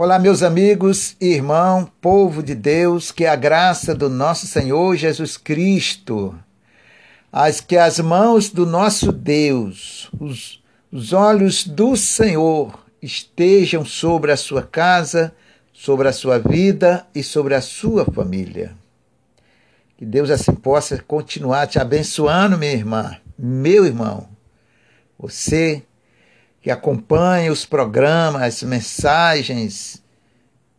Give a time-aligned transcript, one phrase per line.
[0.00, 5.36] Olá, meus amigos e irmão, povo de Deus, que a graça do nosso Senhor Jesus
[5.36, 6.38] Cristo,
[7.32, 14.36] as que as mãos do nosso Deus, os, os olhos do Senhor estejam sobre a
[14.36, 15.34] sua casa,
[15.72, 18.76] sobre a sua vida e sobre a sua família.
[19.96, 24.28] Que Deus assim possa continuar te abençoando, minha irmã, meu irmão.
[25.18, 25.82] Você
[26.60, 30.02] que acompanha os programas, as mensagens,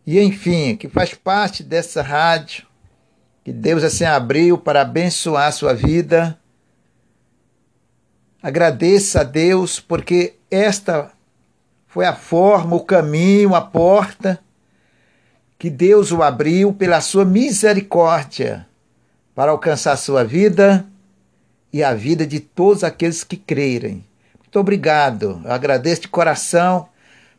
[0.06, 2.66] e enfim, que faz parte dessa rádio,
[3.44, 6.38] que Deus assim abriu para abençoar a sua vida.
[8.42, 11.12] Agradeça a Deus, porque esta
[11.88, 14.40] foi a forma, o caminho, a porta
[15.60, 18.66] que Deus o abriu pela sua misericórdia
[19.36, 20.88] para alcançar a sua vida
[21.72, 24.06] e a vida de todos aqueles que crerem.
[24.50, 25.44] Muito obrigado.
[25.46, 26.90] Eu agradeço de coração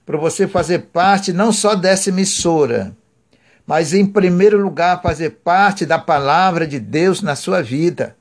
[0.06, 2.96] por você fazer parte não só dessa emissora,
[3.66, 8.16] mas em primeiro lugar fazer parte da palavra de Deus na sua vida.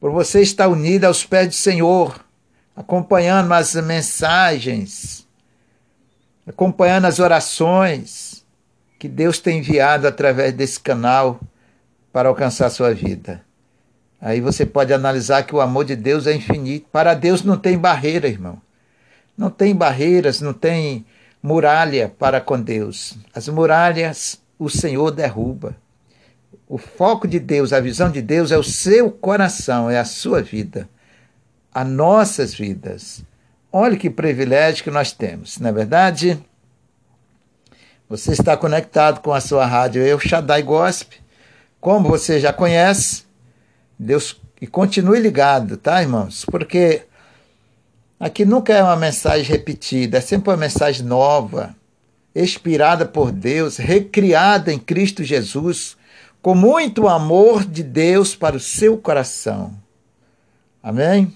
[0.00, 2.24] Por você estar unida aos pés do Senhor,
[2.74, 5.24] acompanhando as mensagens,
[6.44, 8.44] acompanhando as orações
[8.98, 11.38] que Deus tem enviado através desse canal
[12.12, 13.45] para alcançar a sua vida.
[14.26, 16.88] Aí você pode analisar que o amor de Deus é infinito.
[16.90, 18.60] Para Deus não tem barreira, irmão.
[19.38, 21.06] Não tem barreiras, não tem
[21.40, 23.16] muralha para com Deus.
[23.32, 25.76] As muralhas o Senhor derruba.
[26.66, 30.42] O foco de Deus, a visão de Deus é o seu coração, é a sua
[30.42, 30.88] vida,
[31.72, 33.24] as nossas vidas.
[33.70, 36.36] Olha que privilégio que nós temos, não é verdade?
[38.08, 41.20] Você está conectado com a sua rádio Eu Shaddai Gospel.
[41.80, 43.25] Como você já conhece,
[43.98, 46.44] Deus e continue ligado, tá, irmãos?
[46.44, 47.02] Porque
[48.18, 51.74] aqui nunca é uma mensagem repetida, é sempre uma mensagem nova,
[52.34, 55.96] inspirada por Deus, recriada em Cristo Jesus,
[56.42, 59.74] com muito amor de Deus para o seu coração.
[60.82, 61.34] Amém?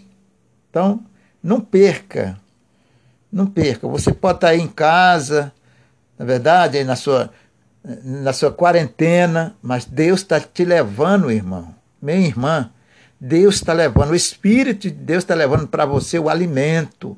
[0.69, 1.05] Então,
[1.43, 2.39] não perca.
[3.33, 3.89] Não perca.
[3.89, 5.53] Você pode estar aí em casa,
[6.19, 7.31] na verdade, aí na sua,
[7.83, 12.71] na sua quarentena, mas Deus está te levando, irmão minha irmã,
[13.21, 17.17] Deus está levando, o Espírito de Deus está levando para você o alimento,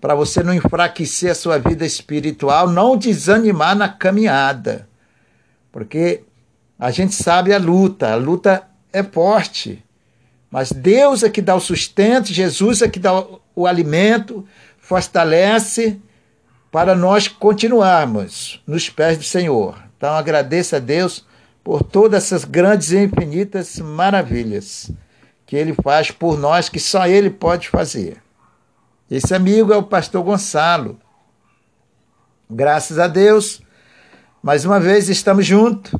[0.00, 4.88] para você não enfraquecer a sua vida espiritual, não desanimar na caminhada.
[5.72, 6.22] Porque
[6.78, 9.82] a gente sabe a luta, a luta é forte.
[10.50, 13.24] Mas Deus é que dá o sustento, Jesus é que dá
[13.56, 14.46] o alimento,
[14.78, 15.98] fortalece
[16.70, 19.76] para nós continuarmos nos pés do Senhor.
[19.96, 21.24] Então agradeça a Deus
[21.64, 24.90] por todas essas grandes e infinitas maravilhas
[25.46, 28.22] que ele faz por nós, que só ele pode fazer.
[29.10, 31.00] Esse amigo é o pastor Gonçalo.
[32.50, 33.62] Graças a Deus,
[34.42, 35.94] mais uma vez estamos juntos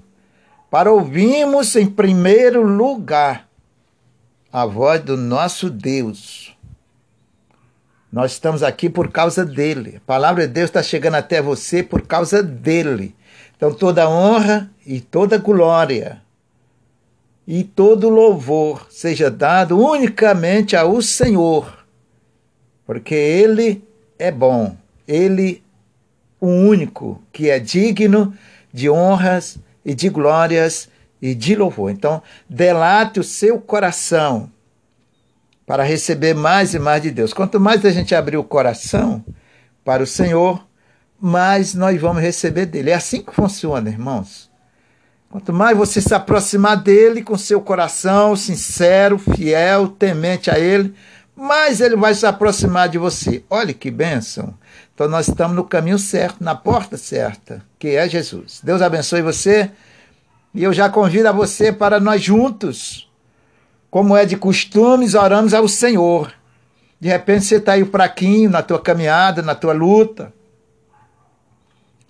[0.71, 3.49] para ouvirmos em primeiro lugar
[4.53, 6.55] a voz do nosso Deus.
[8.13, 9.97] Nós estamos aqui por causa dele.
[9.97, 13.15] A palavra de Deus está chegando até você por causa dele.
[13.57, 16.23] Então toda honra e toda glória
[17.47, 21.85] e todo louvor seja dado unicamente ao Senhor,
[22.87, 23.83] porque Ele
[24.19, 24.77] é bom,
[25.07, 25.63] Ele
[26.41, 28.35] o único que é digno
[28.73, 30.89] de honras e de glórias
[31.21, 31.91] e de louvor.
[31.91, 34.51] Então, delate o seu coração
[35.67, 37.33] para receber mais e mais de Deus.
[37.33, 39.25] Quanto mais a gente abrir o coração
[39.83, 40.67] para o Senhor,
[41.25, 42.91] mais nós vamos receber dele.
[42.91, 44.51] É assim que funciona, irmãos.
[45.31, 50.95] Quanto mais você se aproximar dele com seu coração sincero, fiel, temente a ele,
[51.35, 53.43] mais ele vai se aproximar de você.
[53.49, 54.53] Olha que bênção.
[54.95, 58.61] Então nós estamos no caminho certo, na porta certa, que é Jesus.
[58.62, 59.71] Deus abençoe você.
[60.55, 63.11] E eu já convido a você para nós juntos,
[63.91, 66.35] como é de costumes, oramos ao Senhor.
[67.01, 70.31] De repente você está aí fraquinho na tua caminhada, na tua luta.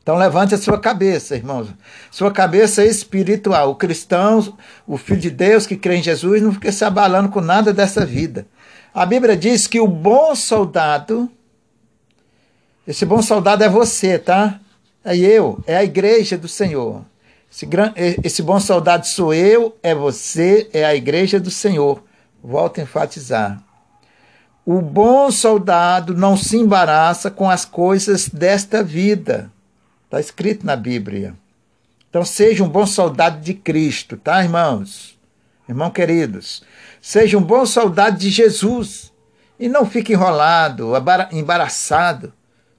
[0.04, 1.68] Então levante a sua cabeça, irmãos.
[2.10, 3.70] Sua cabeça é espiritual.
[3.70, 4.54] O cristão,
[4.86, 8.04] o filho de Deus que crê em Jesus, não fica se abalando com nada dessa
[8.04, 8.46] vida.
[8.92, 11.30] A Bíblia diz que o bom soldado,
[12.86, 14.60] esse bom soldado é você, tá?
[15.02, 17.02] É eu, é a igreja do Senhor.
[17.50, 17.66] Esse,
[18.22, 22.04] esse bom soldado sou eu, é você, é a igreja do Senhor.
[22.42, 23.62] Volto a enfatizar.
[24.66, 29.50] O bom soldado não se embaraça com as coisas desta vida
[30.14, 31.34] Está escrito na Bíblia.
[32.08, 35.18] Então seja um bom soldado de Cristo, tá, irmãos?
[35.68, 36.62] Irmão queridos,
[37.02, 39.12] seja um bom soldado de Jesus
[39.58, 40.92] e não fique enrolado,
[41.32, 42.32] embaraçado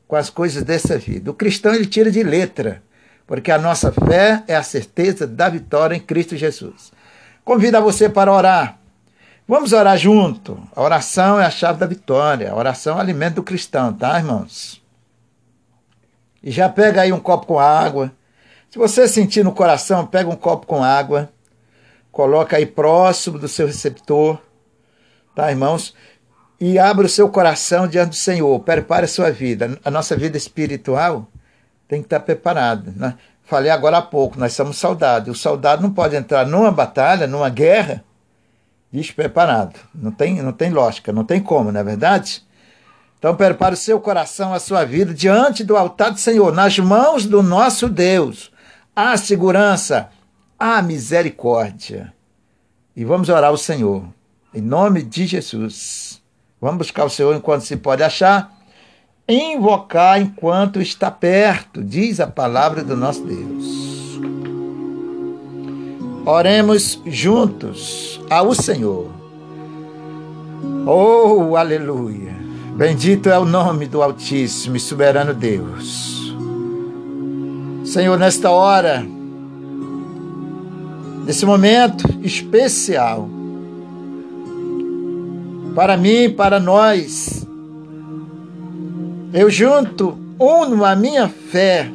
[0.08, 1.30] com as coisas dessa vida.
[1.30, 2.82] O cristão ele tira de letra,
[3.28, 6.94] porque a nossa fé é a certeza da vitória em Cristo Jesus.
[7.44, 8.78] Convido a você para orar.
[9.46, 10.58] Vamos orar junto.
[10.74, 12.50] A oração é a chave da vitória.
[12.50, 14.85] A oração é o alimento do cristão, tá, irmãos?
[16.46, 18.12] E já pega aí um copo com água.
[18.70, 21.28] Se você sentir no coração, pega um copo com água,
[22.12, 24.40] coloca aí próximo do seu receptor,
[25.34, 25.96] tá, irmãos?
[26.62, 28.60] E abra o seu coração diante do Senhor.
[28.60, 29.80] Prepare a sua vida.
[29.84, 31.28] A nossa vida espiritual
[31.88, 32.94] tem que estar preparada.
[32.96, 33.16] Né?
[33.44, 35.36] Falei agora há pouco, nós somos soldados.
[35.36, 38.04] O soldado não pode entrar numa batalha, numa guerra,
[38.92, 39.80] despreparado.
[39.94, 42.45] Não tem, não tem lógica, não tem como, não é verdade?
[43.25, 47.25] Então prepare o seu coração, a sua vida diante do altar do Senhor, nas mãos
[47.25, 48.51] do nosso Deus.
[48.95, 50.10] Há segurança,
[50.60, 52.13] há misericórdia.
[52.95, 54.06] E vamos orar ao Senhor,
[54.54, 56.22] em nome de Jesus.
[56.62, 58.54] Vamos buscar o Senhor enquanto se pode achar.
[59.27, 64.19] Invocar enquanto está perto, diz a palavra do nosso Deus.
[66.27, 69.12] Oremos juntos ao Senhor.
[70.86, 72.35] Oh, aleluia!
[72.75, 76.36] Bendito é o nome do Altíssimo e Soberano Deus.
[77.86, 79.01] Senhor, nesta hora,
[81.25, 83.30] nesse momento especial,
[85.74, 87.48] para mim, para nós,
[89.33, 91.89] eu junto, uno a minha fé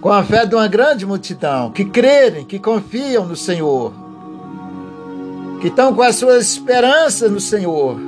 [0.00, 3.92] com a fé de uma grande multidão que crerem, que confiam no Senhor,
[5.60, 8.07] que estão com as suas esperanças no Senhor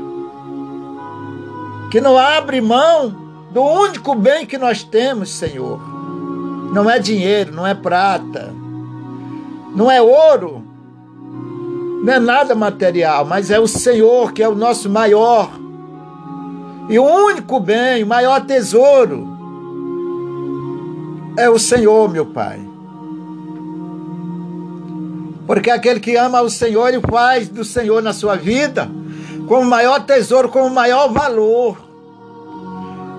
[1.90, 3.14] que não abre mão
[3.50, 5.81] do único bem que nós temos, Senhor.
[6.72, 8.54] Não é dinheiro, não é prata,
[9.75, 10.62] não é ouro,
[12.04, 15.50] não é nada material, mas é o Senhor que é o nosso maior
[16.90, 19.28] e o único bem, o maior tesouro
[21.37, 22.60] é o Senhor, meu Pai.
[25.46, 28.90] Porque aquele que ama o Senhor, ele faz do Senhor na sua vida
[29.50, 31.76] como maior tesouro, como maior valor.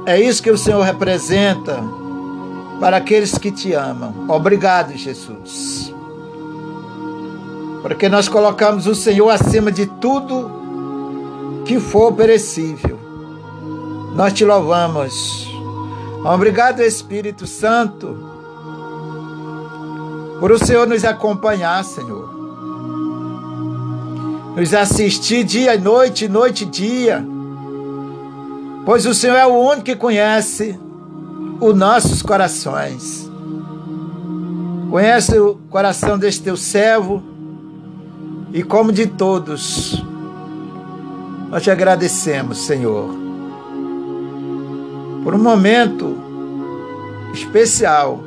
[0.05, 1.83] É isso que o Senhor representa
[2.79, 4.13] para aqueles que te amam.
[4.29, 5.93] Obrigado, Jesus.
[7.81, 12.97] Porque nós colocamos o Senhor acima de tudo que for perecível.
[14.15, 15.49] Nós te louvamos.
[16.23, 18.17] Obrigado, Espírito Santo,
[20.39, 22.30] por o Senhor nos acompanhar, Senhor
[24.55, 27.25] nos assistir dia e noite, noite e dia,
[28.85, 30.77] pois o Senhor é o único que conhece
[31.59, 33.29] os nossos corações.
[34.89, 37.23] Conhece o coração deste teu servo
[38.51, 40.03] e, como de todos,
[41.49, 43.09] nós te agradecemos, Senhor,
[45.23, 46.17] por um momento
[47.33, 48.21] especial.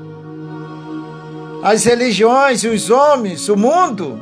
[1.63, 4.19] As religiões os homens, o mundo,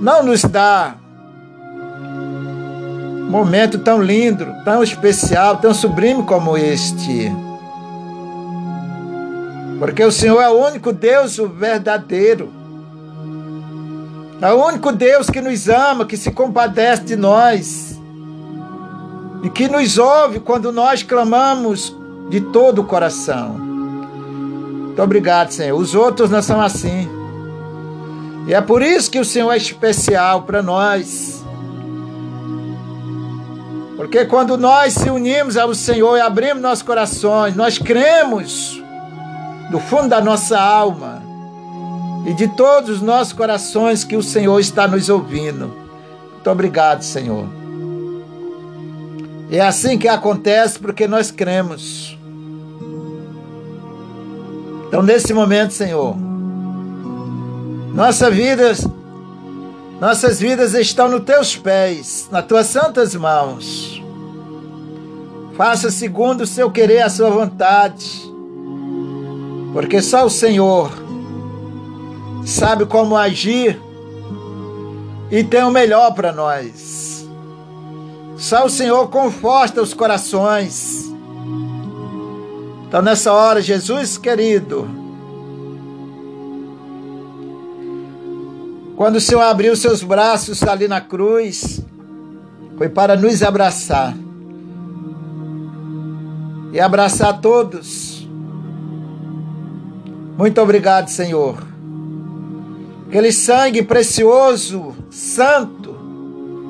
[0.00, 0.96] não nos dá
[3.30, 7.30] momento tão lindo, tão especial, tão sublime como este.
[9.78, 12.52] Porque o Senhor é o único Deus verdadeiro.
[14.42, 18.00] É o único Deus que nos ama, que se compadece de nós
[19.42, 21.94] e que nos ouve quando nós clamamos
[22.30, 23.50] de todo o coração.
[23.50, 25.78] Muito obrigado, Senhor.
[25.78, 27.19] Os outros não são assim.
[28.46, 31.44] E é por isso que o Senhor é especial para nós.
[33.96, 38.82] Porque quando nós se unimos ao Senhor e abrimos nossos corações, nós cremos
[39.70, 41.22] do fundo da nossa alma
[42.26, 45.70] e de todos os nossos corações que o Senhor está nos ouvindo.
[46.32, 47.46] Muito obrigado, Senhor.
[49.50, 52.16] É assim que acontece porque nós cremos.
[54.88, 56.16] Então, nesse momento, Senhor,
[57.92, 58.72] nossa vida,
[60.00, 64.02] nossas vidas estão nos teus pés, nas tuas santas mãos.
[65.56, 68.32] Faça segundo o seu querer, a sua vontade,
[69.72, 70.90] porque só o Senhor
[72.46, 73.80] sabe como agir
[75.30, 77.28] e tem o melhor para nós.
[78.36, 81.12] Só o Senhor conforta os corações.
[82.88, 84.99] Então, nessa hora, Jesus querido,
[89.00, 91.80] Quando o Senhor abriu seus braços ali na cruz,
[92.76, 94.14] foi para nos abraçar
[96.70, 98.28] e abraçar todos.
[100.36, 101.56] Muito obrigado, Senhor.
[103.08, 105.96] Aquele sangue precioso, santo,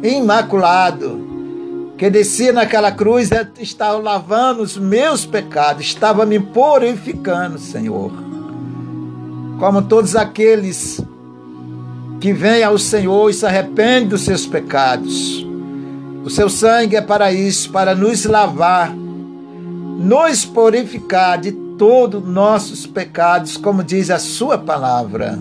[0.01, 8.13] imaculado, que descia naquela cruz é, estava lavando os meus pecados, estava me purificando, Senhor.
[9.59, 11.03] Como todos aqueles
[12.21, 15.47] que vêm ao Senhor e se arrependem dos seus pecados.
[16.23, 23.57] O seu sangue é para isso, para nos lavar, nos purificar de todos nossos pecados,
[23.57, 25.39] como diz a sua palavra.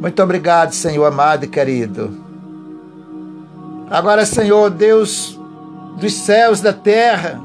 [0.00, 2.18] Muito obrigado, Senhor amado e querido.
[3.88, 5.38] Agora, Senhor, Deus
[6.00, 7.40] dos céus, da terra,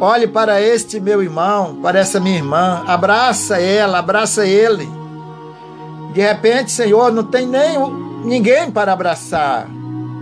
[0.00, 4.88] olhe para este meu irmão, para essa minha irmã, abraça ela, abraça ele.
[6.12, 7.78] De repente, Senhor, não tem nem
[8.24, 9.68] ninguém para abraçar.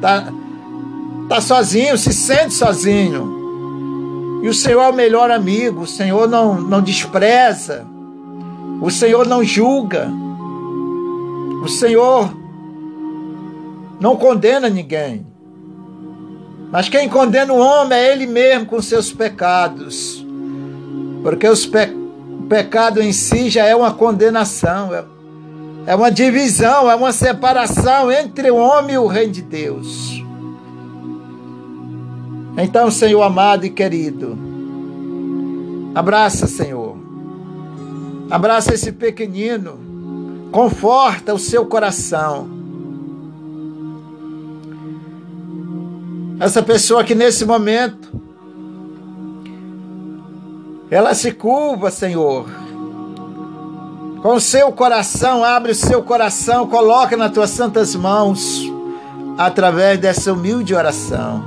[0.00, 0.32] Tá,
[1.28, 3.40] tá sozinho, se sente sozinho.
[4.42, 7.86] E o Senhor é o melhor amigo, o Senhor não, não despreza,
[8.80, 10.10] o Senhor não julga,
[11.62, 12.34] o Senhor
[14.00, 15.31] não condena ninguém.
[16.72, 20.24] Mas quem condena o homem é ele mesmo com seus pecados.
[21.22, 22.00] Porque os pe
[22.40, 25.04] o pecado em si já é uma condenação, é,
[25.86, 30.24] é uma divisão, é uma separação entre o homem e o reino de Deus.
[32.56, 34.36] Então, Senhor amado e querido,
[35.94, 36.96] abraça, Senhor.
[38.30, 39.78] Abraça esse pequenino,
[40.50, 42.61] conforta o seu coração
[46.42, 48.20] Essa pessoa que nesse momento
[50.90, 52.48] ela se curva, Senhor.
[54.20, 58.60] Com o seu coração, abre o seu coração, coloca nas tuas santas mãos,
[59.38, 61.44] através dessa humilde oração.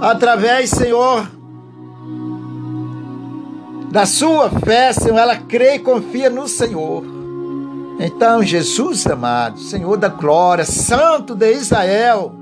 [0.00, 1.28] Através, Senhor,
[3.90, 7.13] da sua fé, Senhor, ela crê e confia no Senhor.
[7.98, 12.32] Então, Jesus amado, Senhor da glória, Santo de Israel,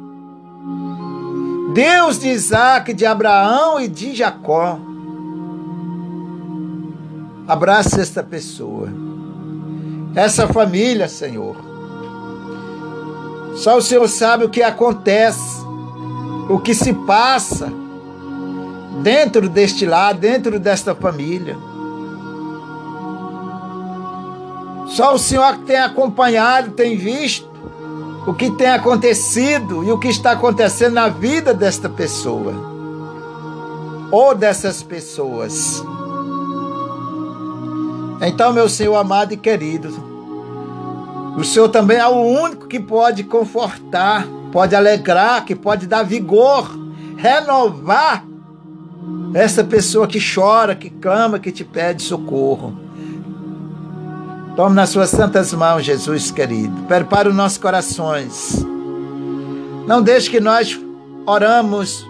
[1.74, 4.78] Deus de Isaac, de Abraão e de Jacó,
[7.46, 8.88] abraça esta pessoa,
[10.14, 11.56] essa família, Senhor.
[13.56, 15.62] Só o Senhor sabe o que acontece,
[16.48, 17.70] o que se passa
[19.02, 21.56] dentro deste lar, dentro desta família.
[24.92, 27.50] Só o Senhor que tem acompanhado, tem visto
[28.26, 32.52] o que tem acontecido e o que está acontecendo na vida desta pessoa
[34.10, 35.82] ou dessas pessoas.
[38.20, 39.88] Então, meu Senhor amado e querido,
[41.38, 46.70] o Senhor também é o único que pode confortar, pode alegrar, que pode dar vigor,
[47.16, 48.26] renovar
[49.32, 52.81] essa pessoa que chora, que clama, que te pede socorro.
[54.54, 56.82] Tome nas suas santas mãos, Jesus querido.
[56.82, 58.62] Prepara os nossos corações.
[59.86, 60.78] Não deixe que nós
[61.24, 62.06] oramos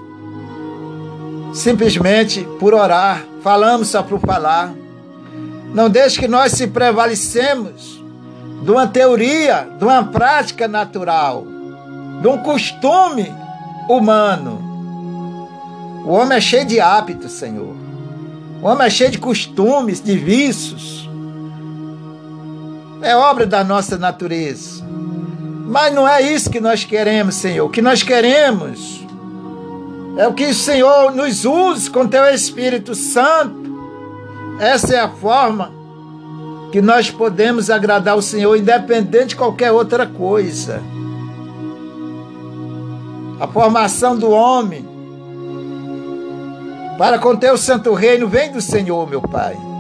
[1.54, 4.75] simplesmente por orar, falamos só por falar.
[5.72, 8.02] Não deixe que nós se prevalecemos
[8.64, 11.46] de uma teoria, de uma prática natural,
[12.20, 13.32] de um costume
[13.88, 14.61] humano.
[16.04, 17.76] O homem é cheio de hábitos, Senhor.
[18.61, 21.01] O homem é cheio de costumes, de vícios
[23.02, 24.82] é obra da nossa natureza.
[25.66, 27.66] Mas não é isso que nós queremos, Senhor.
[27.66, 29.06] O que nós queremos
[30.16, 33.62] é o que o Senhor nos use com teu Espírito Santo.
[34.61, 35.73] Essa é a forma
[36.71, 40.82] que nós podemos agradar o Senhor, independente de qualquer outra coisa.
[43.40, 44.87] A formação do homem
[46.99, 49.72] para conter o santo reino vem do Senhor, meu Pai.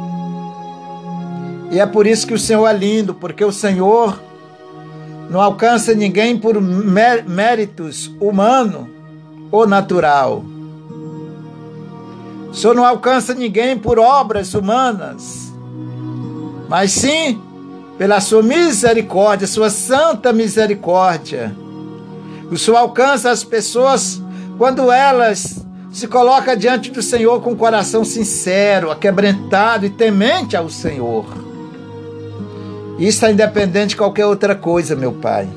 [1.72, 4.20] E é por isso que o Senhor é lindo, porque o Senhor
[5.30, 8.90] não alcança ninguém por méritos humano
[9.50, 10.44] ou natural.
[12.50, 15.50] O Senhor não alcança ninguém por obras humanas,
[16.68, 17.40] mas sim
[17.96, 21.56] pela sua misericórdia, sua santa misericórdia.
[22.50, 24.20] O Senhor alcança as pessoas
[24.58, 30.68] quando elas se colocam diante do Senhor com o coração sincero, aquebrantado e temente ao
[30.68, 31.41] Senhor.
[33.02, 35.48] Isso é independente de qualquer outra coisa, meu Pai.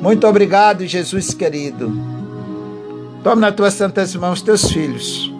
[0.00, 1.92] Muito obrigado, Jesus querido.
[3.22, 5.30] Tome nas tuas santas mãos teus filhos.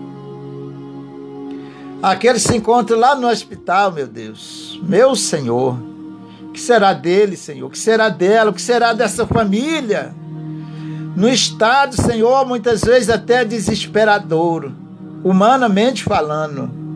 [2.03, 4.79] Aquele se encontra lá no hospital, meu Deus.
[4.83, 5.79] Meu Senhor.
[6.43, 7.69] O que será dele, Senhor?
[7.69, 8.51] O que será dela?
[8.51, 10.15] O que será dessa família?
[11.17, 14.71] No estado, Senhor, muitas vezes até desesperador,
[15.25, 16.88] humanamente falando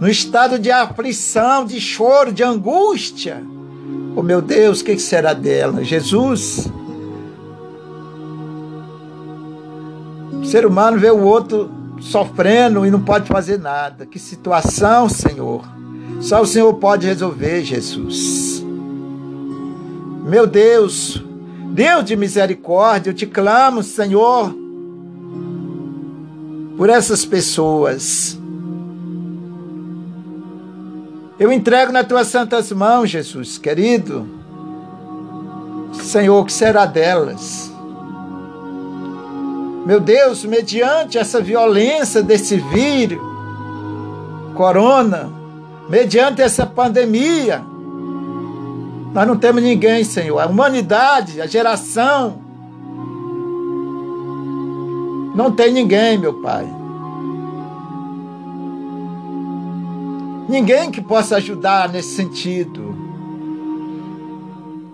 [0.00, 3.42] no estado de aflição, de choro, de angústia,
[4.16, 5.84] Oh meu Deus, o que será dela?
[5.84, 6.68] Jesus?
[10.40, 14.04] O ser humano vê o outro sofrendo e não pode fazer nada.
[14.04, 15.62] Que situação, Senhor.
[16.20, 18.64] Só o Senhor pode resolver, Jesus.
[20.24, 21.22] Meu Deus,
[21.72, 24.54] Deus de misericórdia, eu te clamo, Senhor,
[26.76, 28.39] por essas pessoas.
[31.40, 34.28] Eu entrego nas tuas santas mãos, Jesus, querido.
[35.94, 37.72] Senhor, o que será delas?
[39.86, 43.18] Meu Deus, mediante essa violência desse vírus,
[44.54, 45.32] corona,
[45.88, 47.62] mediante essa pandemia,
[49.14, 50.38] nós não temos ninguém, Senhor.
[50.40, 52.38] A humanidade, a geração,
[55.34, 56.79] não tem ninguém, meu Pai.
[60.50, 62.92] Ninguém que possa ajudar nesse sentido.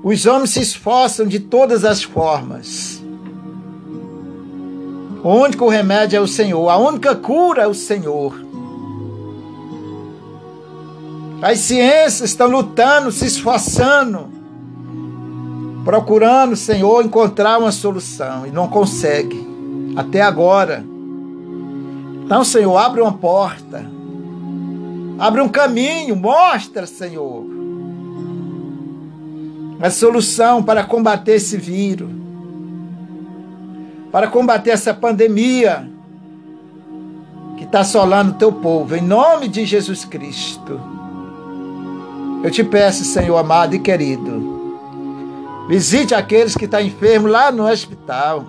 [0.03, 3.03] Os homens se esforçam de todas as formas.
[5.25, 8.39] O único remédio é o Senhor, a única cura é o Senhor.
[11.41, 14.29] As ciências estão lutando, se esforçando,
[15.87, 19.49] procurando, Senhor, encontrar uma solução e não consegue
[19.97, 20.85] até agora.
[22.27, 23.96] Então, Senhor, abre uma porta,
[25.19, 27.45] abre um caminho, mostra, Senhor,
[29.81, 32.27] a solução para combater esse vírus
[34.17, 35.87] para combater essa pandemia
[37.59, 40.81] que está assolando o teu povo, em nome de Jesus Cristo.
[42.43, 44.79] Eu te peço, Senhor amado e querido,
[45.69, 48.43] visite aqueles que estão tá enfermos lá no hospital.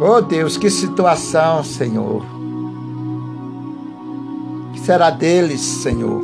[0.00, 2.41] Oh Deus, que situação, Senhor.
[4.84, 6.22] Será deles, Senhor?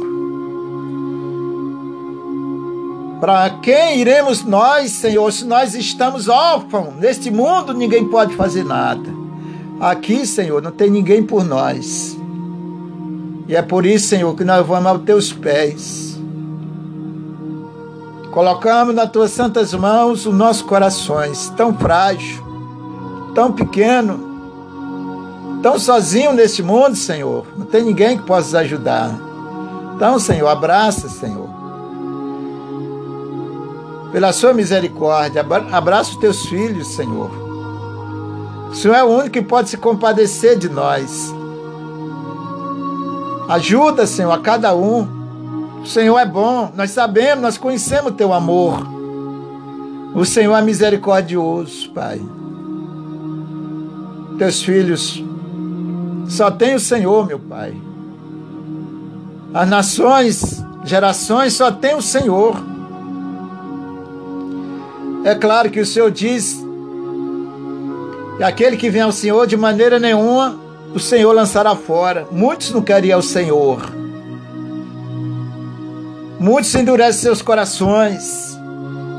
[3.20, 6.94] Para quem iremos nós, Senhor, se nós estamos órfãos?
[6.94, 9.08] Neste mundo ninguém pode fazer nada.
[9.80, 12.16] Aqui, Senhor, não tem ninguém por nós.
[13.48, 16.18] E é por isso, Senhor, que nós vamos aos teus pés.
[18.30, 22.44] Colocamos nas tuas santas mãos os nossos corações, tão frágil,
[23.34, 24.27] tão pequeno,
[25.62, 27.46] tão sozinho neste mundo, Senhor.
[27.56, 29.18] Não tem ninguém que possa ajudar.
[29.94, 31.58] Então, Senhor, abraça, Senhor
[34.12, 35.44] pela sua misericórdia.
[35.72, 37.30] Abraça os teus filhos, Senhor.
[38.70, 41.34] O Senhor é o único que pode se compadecer de nós.
[43.48, 45.16] Ajuda, Senhor, a cada um.
[45.82, 48.86] O Senhor é bom, nós sabemos, nós conhecemos o teu amor.
[50.14, 52.20] O Senhor é misericordioso, Pai.
[54.36, 55.24] Teus filhos
[56.28, 57.74] só tem o Senhor, meu Pai.
[59.52, 62.54] As nações, gerações só tem o Senhor.
[65.24, 66.62] É claro que o Senhor diz
[68.36, 70.56] que aquele que vem ao Senhor de maneira nenhuma
[70.94, 72.26] o Senhor lançará fora.
[72.30, 73.90] Muitos não querem ao Senhor.
[76.38, 78.56] Muitos endurecem seus corações,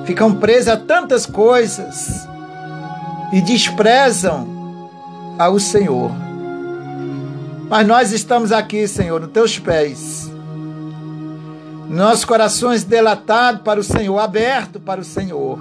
[0.06, 2.26] ficam presos a tantas coisas
[3.34, 4.48] e desprezam
[5.38, 6.29] ao Senhor.
[7.70, 10.32] Mas nós estamos aqui, Senhor, nos teus pés.
[11.88, 15.60] Nossos corações delatados para o Senhor, abertos para o Senhor.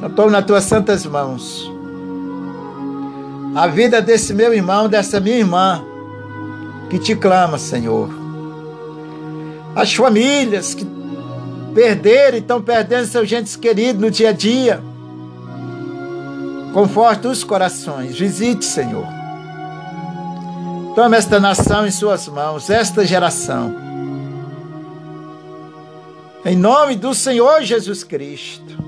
[0.00, 1.68] Eu estou nas tuas santas mãos.
[3.56, 5.84] A vida desse meu irmão, dessa minha irmã,
[6.88, 8.08] que te clama, Senhor.
[9.74, 10.86] As famílias que
[11.74, 14.80] perderam e estão perdendo seus gentes queridos no dia a dia.
[16.72, 18.16] Conforte os corações.
[18.16, 19.21] Visite, Senhor.
[20.94, 23.74] Toma esta nação em suas mãos, esta geração.
[26.44, 28.82] Em nome do Senhor Jesus Cristo.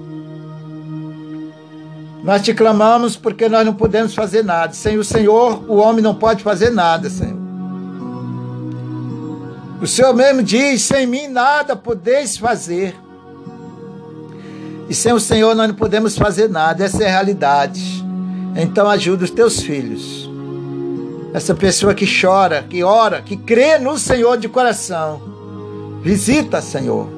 [2.22, 4.74] Nós te clamamos porque nós não podemos fazer nada.
[4.74, 7.38] Sem o Senhor, o homem não pode fazer nada, Senhor.
[9.80, 12.94] O Senhor mesmo diz: sem mim nada podeis fazer.
[14.88, 16.84] E sem o Senhor nós não podemos fazer nada.
[16.84, 18.04] Essa é a realidade.
[18.56, 20.23] Então ajuda os teus filhos.
[21.34, 25.20] Essa pessoa que chora, que ora, que crê no Senhor de coração.
[26.00, 27.08] Visita, Senhor.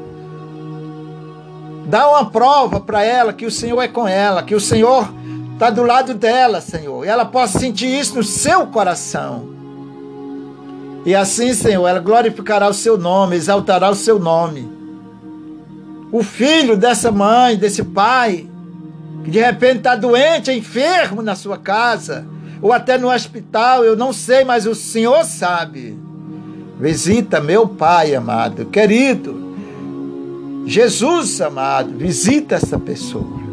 [1.86, 5.12] Dá uma prova para ela que o Senhor é com ela, que o Senhor
[5.52, 7.04] está do lado dela, Senhor.
[7.04, 9.50] E ela possa sentir isso no seu coração.
[11.04, 14.66] E assim, Senhor, ela glorificará o seu nome, exaltará o seu nome.
[16.10, 18.48] O filho dessa mãe, desse pai,
[19.24, 22.26] que de repente está doente, enfermo na sua casa,
[22.60, 25.98] ou até no hospital, eu não sei, mas o Senhor sabe.
[26.80, 29.44] Visita meu pai amado, querido
[30.66, 33.46] Jesus amado, visita essa pessoa.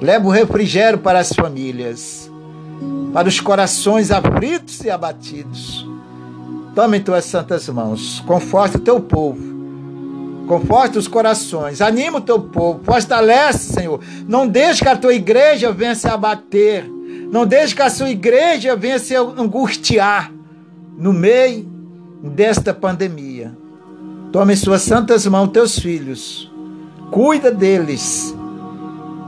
[0.00, 2.30] Leva o refrigério para as famílias,
[3.12, 5.86] para os corações aflitos e abatidos.
[6.74, 9.54] Toma em tuas santas mãos, conforta o teu povo
[10.46, 14.00] Conforta os corações, anima o teu povo, fortalece, Senhor.
[14.28, 16.90] Não deixe que a tua igreja venha se abater.
[17.34, 20.32] Não deixe que a sua igreja venha se angustiar
[20.96, 21.68] no meio
[22.22, 23.52] desta pandemia.
[24.30, 26.48] Tome em suas santas mãos teus filhos.
[27.10, 28.32] Cuida deles.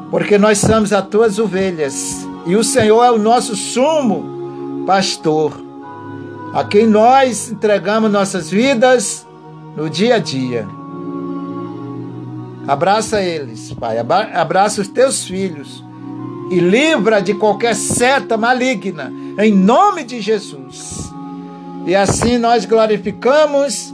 [0.09, 2.25] Porque nós somos as tuas ovelhas.
[2.47, 5.61] E o Senhor é o nosso sumo pastor.
[6.55, 9.27] A quem nós entregamos nossas vidas
[9.77, 10.65] no dia a dia.
[12.69, 13.99] Abraça eles, Pai.
[13.99, 15.85] Abraça os teus filhos
[16.51, 21.11] e livra de qualquer seta maligna, em nome de Jesus.
[21.87, 23.93] E assim nós glorificamos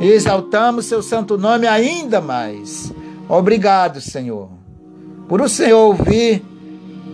[0.00, 2.92] e exaltamos seu santo nome ainda mais.
[3.28, 4.48] Obrigado, Senhor,
[5.28, 6.42] por o Senhor ouvir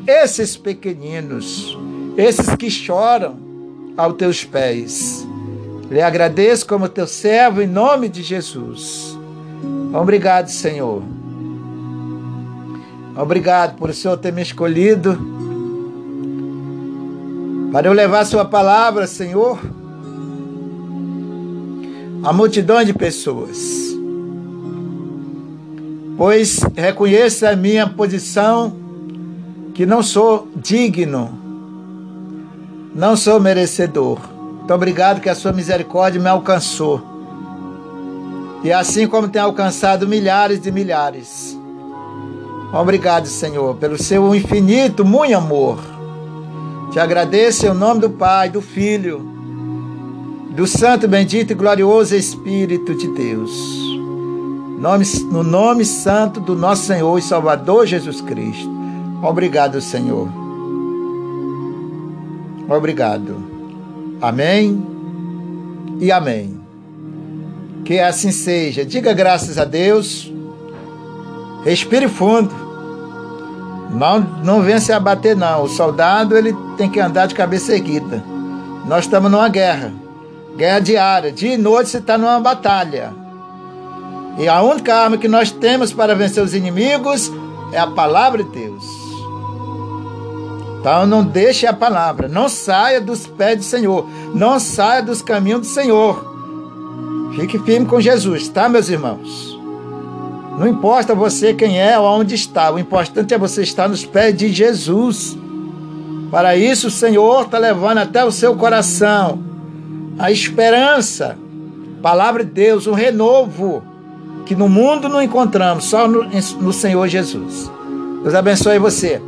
[0.06, 1.76] esses pequeninos,
[2.16, 3.36] esses que choram
[3.96, 5.26] aos teus pés.
[5.90, 9.16] Lhe agradeço como teu servo em nome de Jesus.
[9.92, 11.02] Obrigado, Senhor.
[13.16, 15.18] Obrigado por o Senhor ter me escolhido
[17.72, 19.58] para eu levar Sua palavra, Senhor,
[22.22, 23.96] a multidão de pessoas.
[26.16, 28.74] Pois reconheço a minha posição
[29.74, 31.30] que não sou digno,
[32.94, 34.18] não sou merecedor.
[34.58, 37.02] Muito obrigado que a Sua misericórdia me alcançou
[38.64, 41.55] e assim como tem alcançado milhares e milhares.
[42.72, 45.78] Obrigado, Senhor, pelo seu infinito, muito amor.
[46.90, 49.20] Te agradeço em nome do Pai, do Filho,
[50.50, 53.52] do Santo, bendito e glorioso Espírito de Deus.
[55.30, 58.70] no nome santo do nosso Senhor e Salvador Jesus Cristo.
[59.22, 60.28] Obrigado, Senhor.
[62.68, 63.36] Obrigado.
[64.20, 64.84] Amém
[66.00, 66.60] e amém.
[67.84, 68.84] Que assim seja.
[68.84, 70.32] Diga graças a Deus.
[71.66, 72.54] Respire fundo.
[73.90, 75.64] Não, não venha se abater, não.
[75.64, 78.22] O soldado ele tem que andar de cabeça erguida.
[78.86, 79.92] Nós estamos numa guerra.
[80.56, 81.32] Guerra diária.
[81.32, 83.12] Dia e noite você está numa batalha.
[84.38, 87.32] E a única arma que nós temos para vencer os inimigos
[87.72, 88.84] é a palavra de Deus.
[90.78, 92.28] Então não deixe a palavra.
[92.28, 94.06] Não saia dos pés do Senhor.
[94.32, 97.32] Não saia dos caminhos do Senhor.
[97.34, 99.55] Fique firme com Jesus, tá, meus irmãos?
[100.58, 104.36] Não importa você quem é ou onde está, o importante é você estar nos pés
[104.36, 105.36] de Jesus.
[106.30, 109.44] Para isso, o Senhor está levando até o seu coração
[110.18, 111.36] a esperança,
[112.02, 113.82] palavra de Deus, um renovo
[114.46, 116.24] que no mundo não encontramos, só no,
[116.60, 117.70] no Senhor Jesus.
[118.22, 119.20] Deus abençoe você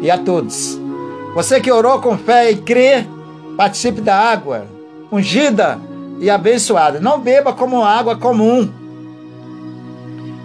[0.00, 0.78] e a todos.
[1.34, 3.04] Você que orou com fé e crê,
[3.56, 4.66] participe da água
[5.10, 5.78] ungida
[6.20, 6.98] e abençoada.
[7.00, 8.68] Não beba como água comum.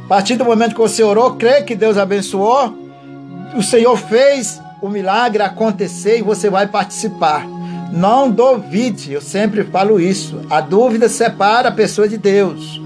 [0.08, 2.74] A partir do momento que você orou, crê que Deus abençoou,
[3.54, 7.46] o Senhor fez o milagre acontecer e você vai participar.
[7.92, 10.40] Não duvide, eu sempre falo isso.
[10.50, 12.82] A dúvida separa a pessoa de Deus.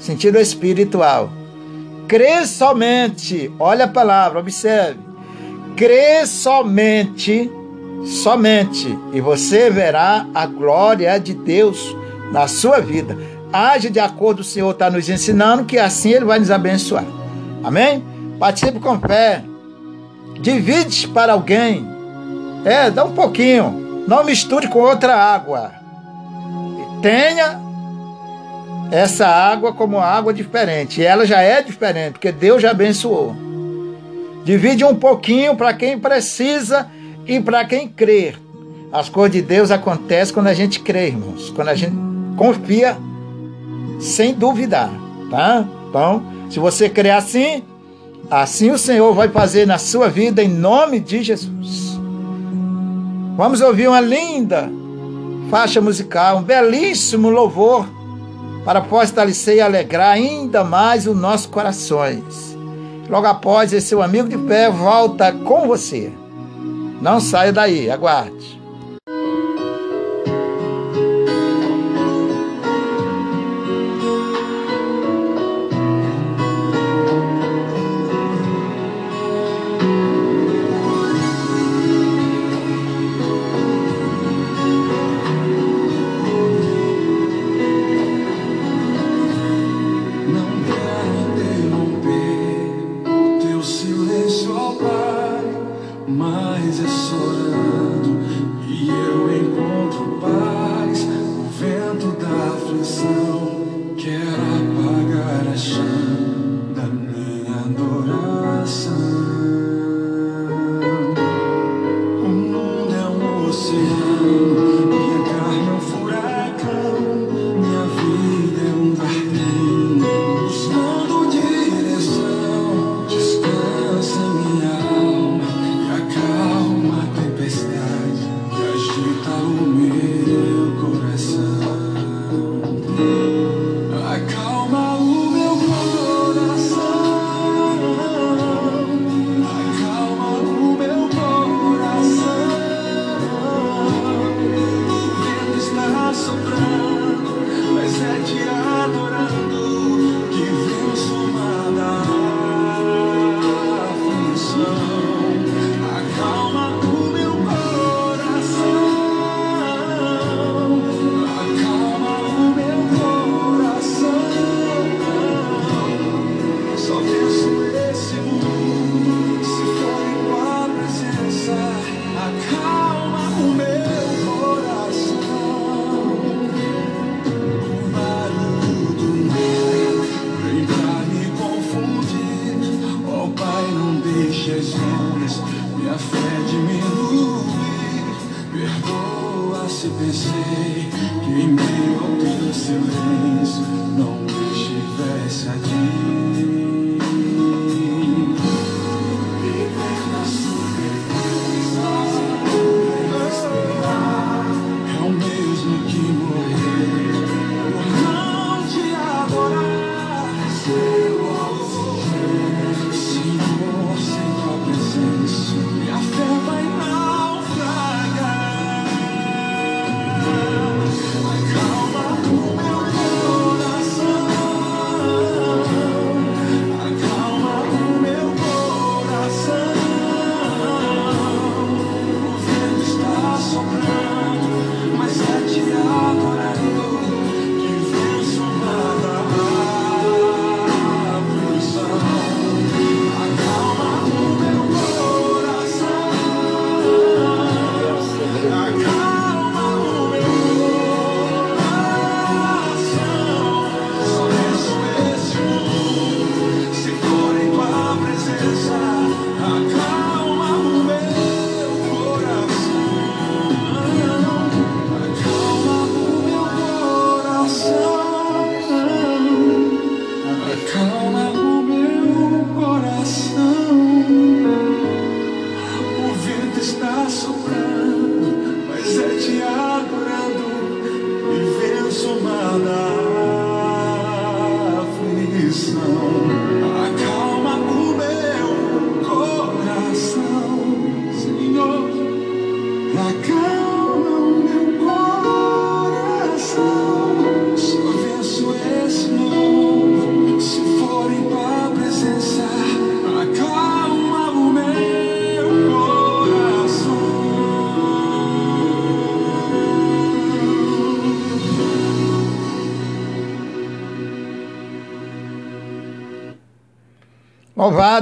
[0.00, 1.30] Sentido espiritual.
[2.08, 4.98] Crê somente, olha a palavra, observe.
[5.76, 7.48] Crê somente,
[8.04, 11.96] somente, e você verá a glória de Deus
[12.32, 13.16] na sua vida.
[13.54, 17.04] Age de acordo com o Senhor está nos ensinando, que assim Ele vai nos abençoar.
[17.62, 18.02] Amém?
[18.36, 19.44] Participe com fé.
[20.40, 21.86] Divide para alguém.
[22.64, 24.04] É, dá um pouquinho.
[24.08, 25.70] Não misture com outra água.
[27.00, 27.60] Tenha
[28.90, 31.00] essa água como água diferente.
[31.00, 33.36] E ela já é diferente, porque Deus já abençoou.
[34.44, 36.88] Divide um pouquinho para quem precisa
[37.24, 38.36] e para quem crer.
[38.92, 41.50] As coisas de Deus acontecem quando a gente crê, irmãos.
[41.50, 41.94] Quando a gente
[42.36, 42.96] confia
[44.00, 44.90] sem duvidar,
[45.30, 45.64] tá?
[45.88, 47.62] Então, se você crê assim,
[48.30, 51.98] assim o Senhor vai fazer na sua vida em nome de Jesus.
[53.36, 54.70] Vamos ouvir uma linda
[55.50, 57.86] faixa musical, um belíssimo louvor
[58.64, 62.56] para fortalecer e alegrar ainda mais os nossos corações.
[63.08, 66.10] Logo após, esse seu amigo de fé volta com você.
[67.02, 68.53] Não saia daí, aguarde.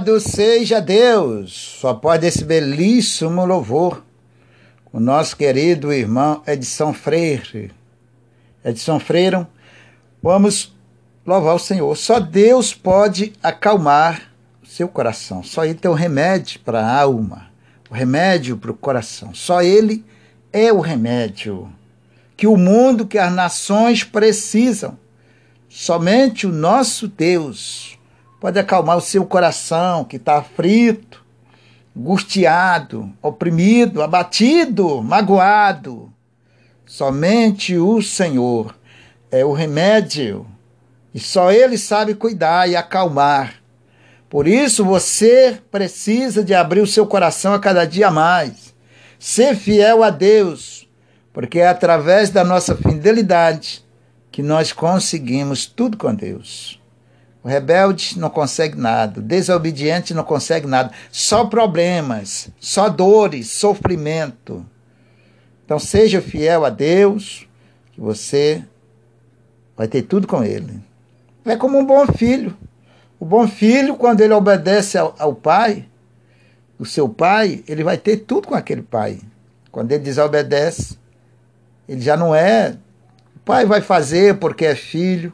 [0.03, 1.77] Louvado seja Deus!
[1.81, 4.03] Só pode esse belíssimo louvor.
[4.93, 7.71] O nosso querido irmão Edson Freire.
[8.65, 9.47] Edson Freire,
[10.21, 10.75] vamos
[11.25, 11.97] louvar o Senhor.
[11.97, 14.23] Só Deus pode acalmar
[14.61, 15.45] o seu coração.
[15.45, 17.47] Só Ele tem o remédio para a alma,
[17.89, 19.33] o remédio para o coração.
[19.33, 20.05] Só Ele
[20.53, 21.73] é o remédio
[22.37, 24.99] que o mundo, que as nações precisam.
[25.69, 27.97] Somente o nosso Deus
[28.43, 31.25] pode acalmar o seu coração que está aflito,
[31.97, 36.13] angustiado, oprimido, abatido, magoado.
[36.85, 38.75] Somente o Senhor
[39.31, 40.45] é o remédio
[41.15, 43.63] e só Ele sabe cuidar e acalmar.
[44.29, 48.75] Por isso você precisa de abrir o seu coração a cada dia mais,
[49.21, 50.89] ser fiel a Deus,
[51.33, 53.85] porque é através da nossa fidelidade
[54.33, 56.82] que nós conseguimos tudo com Deus.
[57.43, 64.65] O rebelde não consegue nada, o desobediente não consegue nada, só problemas, só dores, sofrimento.
[65.65, 67.49] Então seja fiel a Deus,
[67.93, 68.65] que você
[69.77, 70.81] vai ter tudo com Ele.
[71.45, 72.57] É como um bom filho.
[73.19, 75.87] O bom filho, quando ele obedece ao, ao pai,
[76.79, 79.21] do seu pai, ele vai ter tudo com aquele pai.
[79.71, 80.99] Quando ele desobedece,
[81.89, 82.77] ele já não é.
[83.37, 85.33] O pai vai fazer porque é filho,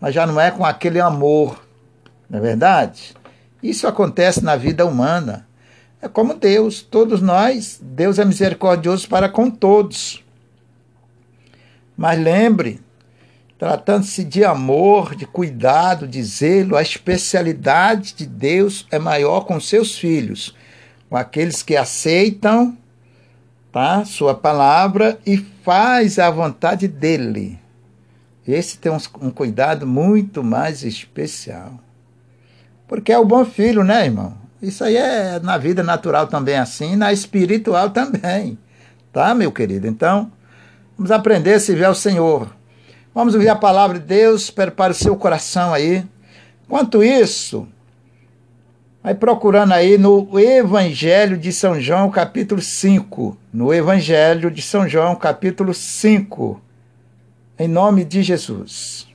[0.00, 1.62] mas já não é com aquele amor,
[2.28, 3.14] não é verdade?
[3.62, 5.46] Isso acontece na vida humana.
[6.00, 10.24] É como Deus, todos nós, Deus é misericordioso para com todos.
[11.94, 12.80] Mas lembre,
[13.58, 19.98] tratando-se de amor, de cuidado, de zelo, a especialidade de Deus é maior com seus
[19.98, 20.56] filhos,
[21.10, 22.78] com aqueles que aceitam
[23.70, 27.59] tá, sua palavra e faz a vontade dele.
[28.46, 31.78] Esse tem um, cuidado muito mais especial.
[32.88, 34.34] Porque é o bom filho, né, irmão?
[34.60, 38.58] Isso aí é na vida natural também assim, na espiritual também.
[39.12, 39.86] Tá, meu querido?
[39.86, 40.30] Então,
[40.96, 42.48] vamos aprender a se ver ao Senhor.
[43.14, 46.04] Vamos ouvir a palavra de Deus, prepare o seu coração aí.
[46.64, 47.66] Enquanto isso,
[49.02, 53.36] vai procurando aí no Evangelho de São João, capítulo 5.
[53.52, 56.60] No Evangelho de São João, capítulo 5.
[57.60, 59.06] Em nome de Jesus.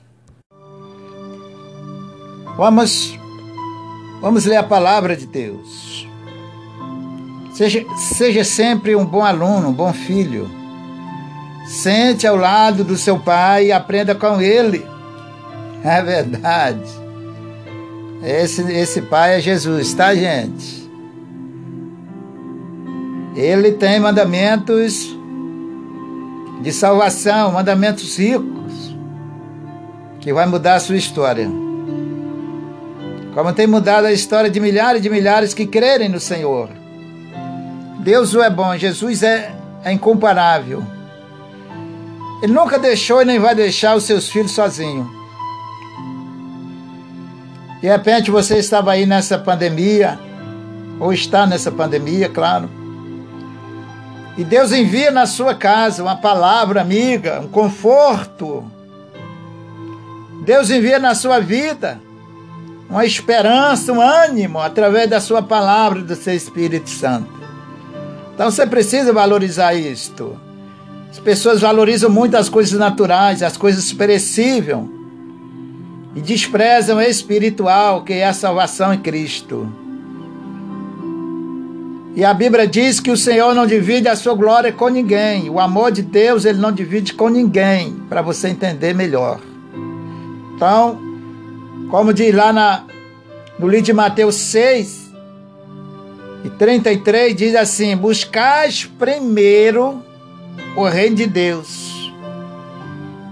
[2.56, 3.18] Vamos
[4.20, 6.08] Vamos ler a palavra de Deus.
[7.52, 10.48] Seja, seja sempre um bom aluno, um bom filho.
[11.66, 14.86] Sente ao lado do seu pai e aprenda com ele.
[15.82, 16.88] É verdade.
[18.22, 20.88] Esse, esse pai é Jesus, tá, gente?
[23.34, 25.15] Ele tem mandamentos
[26.60, 28.96] de salvação, mandamentos ricos,
[30.20, 31.48] que vai mudar a sua história
[33.36, 36.70] como tem mudado a história de milhares de milhares que crerem no Senhor.
[38.00, 40.82] Deus o é bom, Jesus é, é incomparável.
[42.42, 45.06] Ele nunca deixou e nem vai deixar os seus filhos sozinhos.
[47.82, 50.18] De repente você estava aí nessa pandemia,
[50.98, 52.70] ou está nessa pandemia, claro.
[54.36, 58.64] E Deus envia na sua casa uma palavra amiga, um conforto.
[60.44, 61.98] Deus envia na sua vida
[62.88, 67.30] uma esperança, um ânimo através da sua palavra, do seu Espírito Santo.
[68.34, 70.38] Então você precisa valorizar isto.
[71.10, 74.80] As pessoas valorizam muito as coisas naturais, as coisas perecíveis,
[76.14, 79.66] e desprezam o espiritual, que é a salvação em Cristo.
[82.16, 85.50] E a Bíblia diz que o Senhor não divide a sua glória com ninguém.
[85.50, 89.38] O amor de Deus ele não divide com ninguém, para você entender melhor.
[90.54, 90.98] Então,
[91.90, 92.84] como diz lá na,
[93.58, 95.12] no livro de Mateus 6
[96.42, 100.02] e 33, diz assim: Buscais primeiro
[100.74, 102.10] o reino de Deus,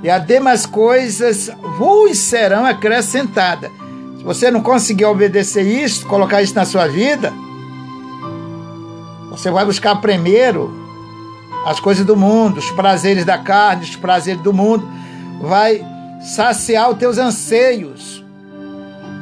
[0.02, 3.70] e as demais coisas vos serão acrescentadas.
[4.18, 7.32] Se você não conseguir obedecer isso, colocar isso na sua vida,
[9.36, 10.72] você vai buscar primeiro
[11.66, 14.86] as coisas do mundo, os prazeres da carne, os prazeres do mundo,
[15.40, 15.84] vai
[16.20, 18.24] saciar os teus anseios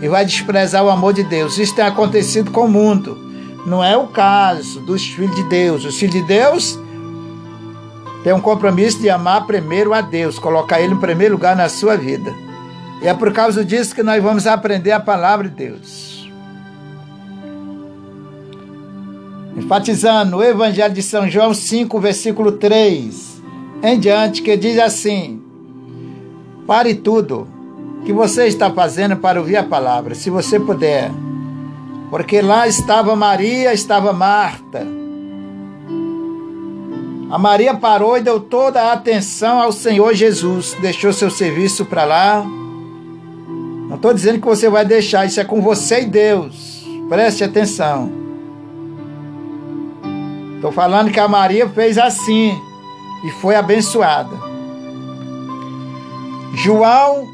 [0.00, 1.58] e vai desprezar o amor de Deus.
[1.58, 3.16] Isso tem acontecido com o mundo.
[3.64, 5.84] Não é o caso dos filhos de Deus.
[5.84, 6.78] Os filhos de Deus
[8.24, 11.96] têm um compromisso de amar primeiro a Deus, colocar Ele em primeiro lugar na sua
[11.96, 12.34] vida.
[13.00, 16.21] E é por causa disso que nós vamos aprender a palavra de Deus.
[19.56, 23.32] Enfatizando o Evangelho de São João 5, versículo 3
[23.82, 25.42] em diante, que diz assim:
[26.66, 27.48] Pare tudo
[28.04, 31.10] que você está fazendo para ouvir a palavra, se você puder.
[32.10, 34.86] Porque lá estava Maria, estava Marta.
[37.30, 42.04] A Maria parou e deu toda a atenção ao Senhor Jesus, deixou seu serviço para
[42.04, 42.44] lá.
[43.88, 46.86] Não estou dizendo que você vai deixar, isso é com você e Deus.
[47.08, 48.21] Preste atenção.
[50.62, 52.56] Estou falando que a Maria fez assim
[53.24, 54.36] e foi abençoada.
[56.54, 57.28] João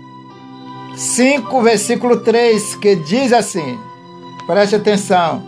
[0.97, 3.79] 5, versículo 3, que diz assim:
[4.47, 5.43] preste atenção.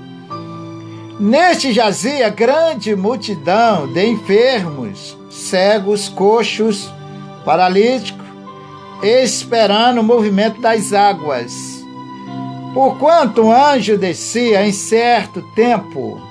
[1.19, 6.93] Neste jazia grande multidão de enfermos, cegos, coxos,
[7.47, 8.27] paralíticos,
[9.03, 11.83] esperando o movimento das águas.
[12.75, 16.29] Porquanto um anjo descia em certo tempo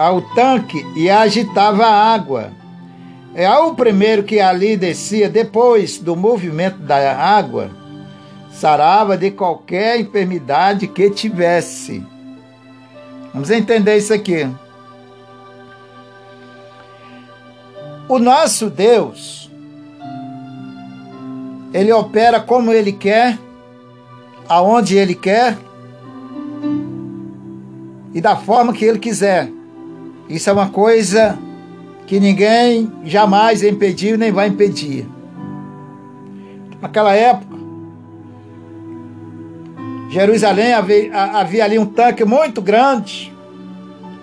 [0.00, 2.52] ao tanque e agitava a água.
[3.34, 7.70] É ao primeiro que ali descia, depois do movimento da água,
[8.50, 12.04] sarava de qualquer enfermidade que tivesse.
[13.32, 14.48] Vamos entender isso aqui.
[18.08, 19.50] O nosso Deus,
[21.74, 23.38] ele opera como ele quer,
[24.48, 25.56] aonde ele quer
[28.14, 29.59] e da forma que ele quiser.
[30.30, 31.38] Isso é uma coisa
[32.06, 35.06] que ninguém jamais impediu nem vai impedir.
[36.80, 37.58] Naquela época,
[40.10, 43.30] Jerusalém havia, havia ali um tanque muito grande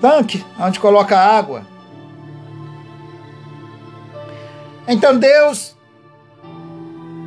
[0.02, 1.66] tanque onde coloca água.
[4.88, 5.76] Então Deus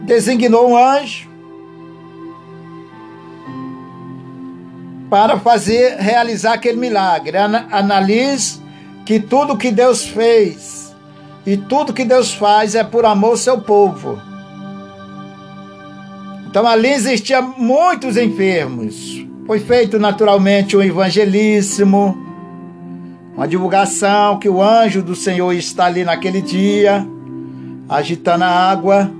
[0.02, 1.28] designou um anjo
[5.10, 7.36] para fazer realizar aquele milagre.
[7.36, 8.59] Analise
[9.10, 10.94] que tudo que Deus fez
[11.44, 14.20] e tudo que Deus faz é por amor ao seu povo.
[16.46, 19.26] Então ali existiam muitos enfermos.
[19.48, 22.16] Foi feito naturalmente um evangelíssimo,
[23.34, 27.04] uma divulgação que o anjo do Senhor está ali naquele dia,
[27.88, 29.10] agitando a água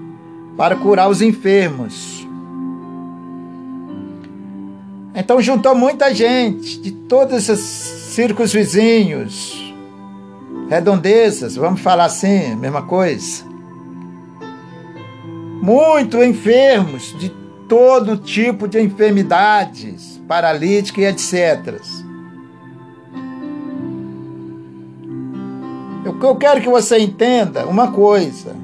[0.57, 2.25] para curar os enfermos.
[5.17, 9.70] Então juntou muita gente de todos esses círculos vizinhos,
[10.71, 13.45] redondezas, vamos falar assim, mesma coisa.
[15.61, 17.29] Muito enfermos de
[17.69, 21.81] todo tipo de enfermidades, paralíticas e etc.
[26.23, 28.55] Eu quero que você entenda uma coisa.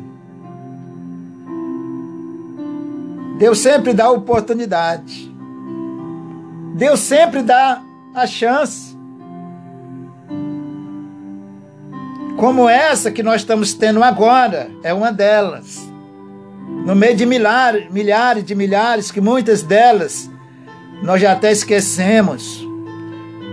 [3.36, 5.34] Deus sempre dá oportunidade.
[6.76, 7.82] Deus sempre dá
[8.14, 8.95] a chance.
[12.36, 15.90] Como essa que nós estamos tendo agora, é uma delas.
[16.84, 20.30] No meio de milhares, milhares de milhares, que muitas delas
[21.02, 22.66] nós já até esquecemos,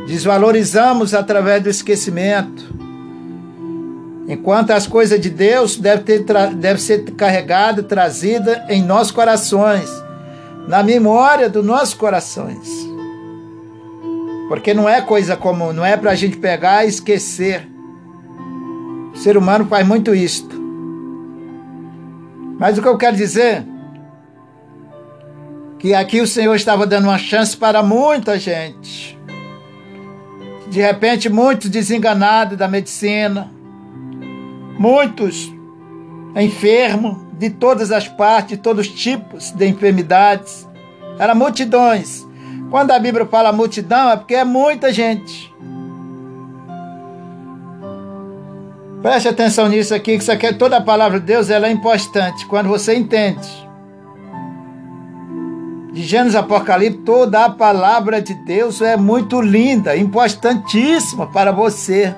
[0.05, 2.73] desvalorizamos através do esquecimento.
[4.27, 6.23] Enquanto as coisas de Deus devem, ter,
[6.55, 9.89] deve ser carregada, trazida em nossos corações,
[10.67, 12.67] na memória dos nossos corações.
[14.47, 17.72] Porque não é coisa comum, não é para a gente pegar e esquecer.
[19.13, 20.61] O ser humano faz muito isto.
[22.59, 23.65] Mas o que eu quero dizer
[25.77, 29.19] que aqui o Senhor estava dando uma chance para muita gente.
[30.69, 33.51] De repente, muitos desenganados da medicina,
[34.79, 35.51] muitos
[36.35, 40.67] enfermos de todas as partes, de todos os tipos de enfermidades.
[41.19, 42.25] Eram multidões.
[42.71, 45.53] Quando a Bíblia fala multidão, é porque é muita gente.
[49.03, 51.71] Preste atenção nisso aqui, que isso aqui é toda a palavra de Deus, ela é
[51.71, 53.49] importante quando você entende.
[55.91, 62.15] De Gênesis Apocalipse, toda a palavra de Deus é muito linda, importantíssima para você.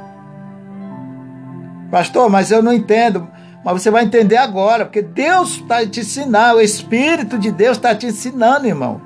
[1.90, 3.28] Pastor, mas eu não entendo.
[3.64, 7.96] Mas você vai entender agora, porque Deus está te ensinando, o Espírito de Deus está
[7.96, 9.02] te ensinando, irmão.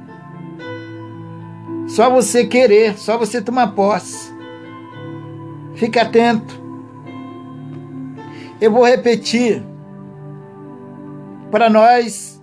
[1.87, 4.33] Só você querer, só você tomar posse.
[5.75, 6.58] Fique atento.
[8.61, 9.63] Eu vou repetir
[11.51, 12.41] para nós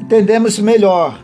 [0.00, 1.20] entendermos melhor.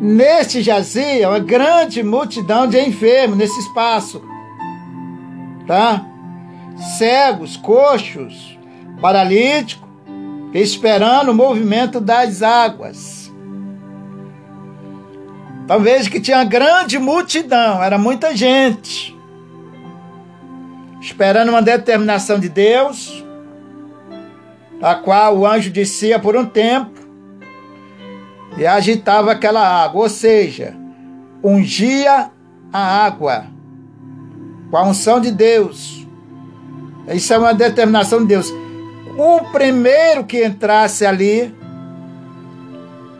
[0.00, 4.20] Neste jazia uma grande multidão de enfermos nesse espaço
[5.66, 6.04] tá?
[6.98, 8.58] Cegos, coxos,
[9.00, 9.88] paralíticos,
[10.52, 13.32] esperando o movimento das águas.
[15.66, 19.11] Talvez que tinha grande multidão, era muita gente,
[21.02, 23.24] esperando uma determinação de Deus,
[24.80, 27.00] a qual o anjo descia por um tempo
[28.56, 30.76] e agitava aquela água, ou seja,
[31.42, 32.30] ungia
[32.72, 33.46] a água
[34.70, 36.06] com a unção de Deus.
[37.08, 38.52] Isso é uma determinação de Deus.
[39.18, 41.52] O primeiro que entrasse ali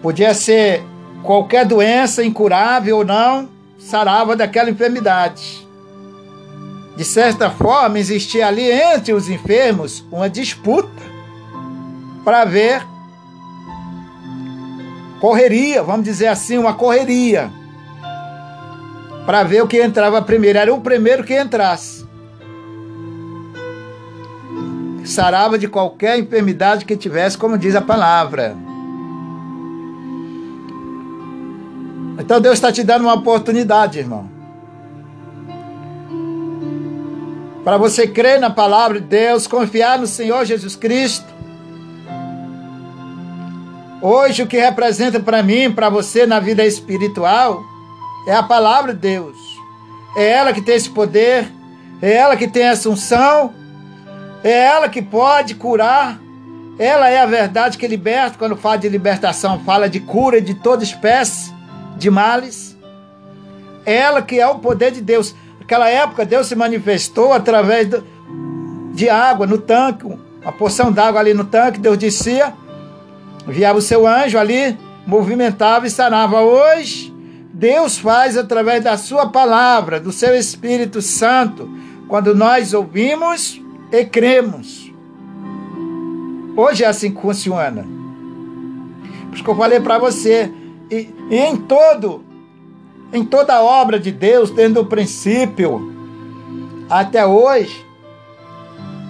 [0.01, 0.85] podia ser
[1.25, 5.67] qualquer doença incurável ou não, sarava daquela enfermidade.
[6.97, 11.03] De certa forma, existia ali entre os enfermos uma disputa
[12.25, 12.83] para ver
[15.21, 17.51] correria, vamos dizer assim, uma correria
[19.25, 20.59] para ver o que entrava primeiro.
[20.59, 22.05] Era o primeiro que entrasse.
[25.05, 28.57] Sarava de qualquer enfermidade que tivesse, como diz a palavra.
[32.19, 34.32] Então Deus está te dando uma oportunidade, irmão.
[37.65, 41.27] Para você crer na palavra de Deus, confiar no Senhor Jesus Cristo.
[44.01, 47.63] Hoje, o que representa para mim, para você na vida espiritual,
[48.27, 49.37] é a palavra de Deus.
[50.17, 51.53] É ela que tem esse poder,
[52.01, 53.55] é ela que tem essa unção,
[54.43, 56.19] é ela que pode curar.
[56.79, 58.37] Ela é a verdade que liberta.
[58.37, 61.55] Quando fala de libertação, fala de cura de toda espécie
[61.97, 62.77] de males.
[63.87, 65.33] Ela que é o poder de Deus.
[65.73, 67.89] Naquela época, Deus se manifestou através
[68.93, 71.81] de água no tanque, uma porção d'água ali no tanque.
[71.81, 72.53] Deus descia,
[73.49, 76.43] enviava o seu anjo ali, movimentava e sanava.
[76.43, 77.11] Hoje,
[77.55, 81.67] Deus faz através da sua palavra, do seu Espírito Santo,
[82.07, 83.59] quando nós ouvimos
[83.91, 84.93] e cremos.
[86.55, 87.87] Hoje é assim que funciona.
[89.29, 90.53] Por isso que eu falei para você,
[90.91, 92.23] e, e em todo
[93.13, 95.93] em toda a obra de Deus, desde o princípio
[96.89, 97.87] até hoje,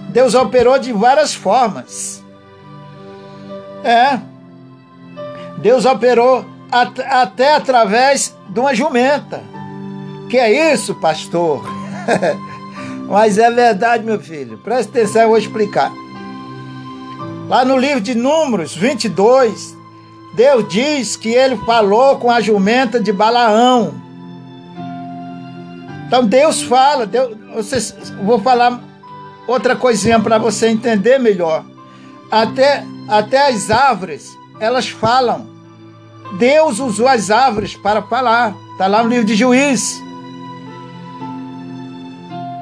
[0.09, 2.23] Deus operou de várias formas.
[3.83, 4.19] É.
[5.57, 9.43] Deus operou at até através de uma jumenta.
[10.29, 11.63] Que é isso, pastor?
[13.09, 14.57] Mas é verdade, meu filho.
[14.57, 15.91] Presta atenção, eu vou explicar.
[17.47, 19.77] Lá no livro de Números 22,
[20.35, 23.93] Deus diz que ele falou com a jumenta de Balaão.
[26.07, 28.81] Então Deus fala, Deus, vocês, vou falar
[29.47, 31.63] outra coisinha para você entender melhor.
[32.31, 34.27] Até, até as árvores,
[34.59, 35.47] elas falam.
[36.37, 38.55] Deus usou as árvores para falar.
[38.71, 40.01] Está lá no livro de Juiz.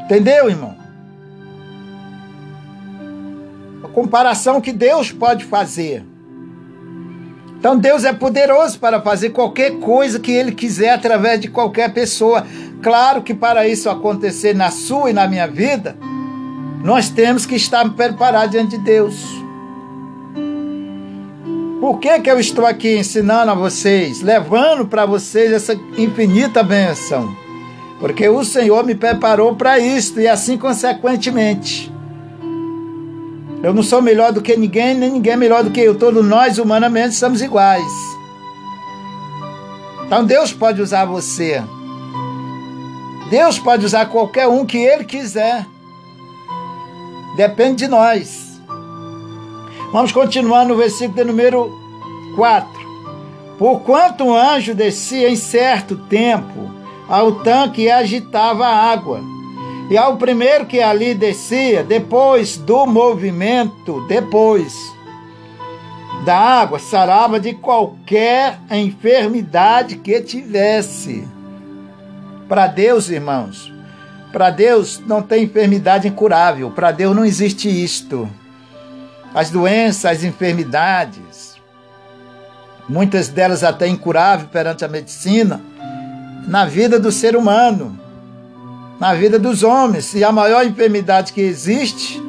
[0.03, 0.75] Entendeu, irmão?
[3.81, 6.10] A comparação que Deus pode fazer.
[7.61, 12.43] Então Deus é poderoso para fazer qualquer coisa que Ele quiser através de qualquer pessoa.
[12.81, 15.95] Claro que para isso acontecer na sua e na minha vida,
[16.83, 19.23] nós temos que estar preparados diante de Deus.
[21.79, 27.29] Por que, que eu estou aqui ensinando a vocês, levando para vocês essa infinita benção?
[27.99, 31.93] Porque o Senhor me preparou para isto e assim consequentemente.
[33.63, 35.95] Eu não sou melhor do que ninguém, nem ninguém é melhor do que eu.
[35.97, 37.83] Todos nós, humanamente, somos iguais.
[40.05, 41.63] Então Deus pode usar você.
[43.29, 45.65] Deus pode usar qualquer um que Ele quiser.
[47.37, 48.59] Depende de nós.
[49.93, 51.71] Vamos continuar no versículo número
[52.35, 52.67] 4.
[53.57, 56.71] Porquanto o anjo descia em certo tempo
[57.07, 59.21] ao tanque e agitava a água
[59.91, 64.73] e ao primeiro que ali descia, depois do movimento, depois
[66.23, 71.27] da água, sarava de qualquer enfermidade que tivesse.
[72.47, 73.69] Para Deus, irmãos,
[74.31, 78.29] para Deus não tem enfermidade incurável, para Deus não existe isto.
[79.33, 81.57] As doenças, as enfermidades,
[82.87, 85.61] muitas delas até incuráveis perante a medicina,
[86.47, 87.99] na vida do ser humano
[89.01, 90.13] na vida dos homens.
[90.13, 92.21] E a maior enfermidade que existe,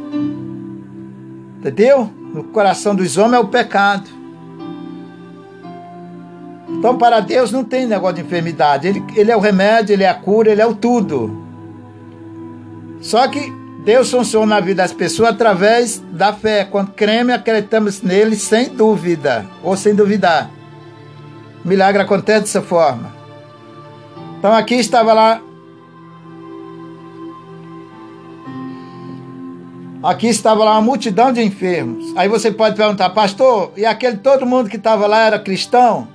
[1.59, 2.11] entendeu?
[2.33, 4.09] No coração dos homens é o pecado.
[6.71, 8.89] Então, para Deus não tem negócio de enfermidade.
[8.89, 11.45] Ele, ele é o remédio, ele é a cura, ele é o tudo.
[13.03, 13.53] Só que
[13.85, 16.65] Deus funciona na vida das pessoas através da fé.
[16.65, 20.51] Quando cremos acreditamos nele sem dúvida, ou sem duvidar.
[21.63, 23.15] O milagre acontece dessa forma.
[24.39, 25.43] Então aqui estava lá
[30.03, 32.13] Aqui estava lá uma multidão de enfermos.
[32.17, 36.09] Aí você pode perguntar, pastor, e aquele todo mundo que estava lá era cristão?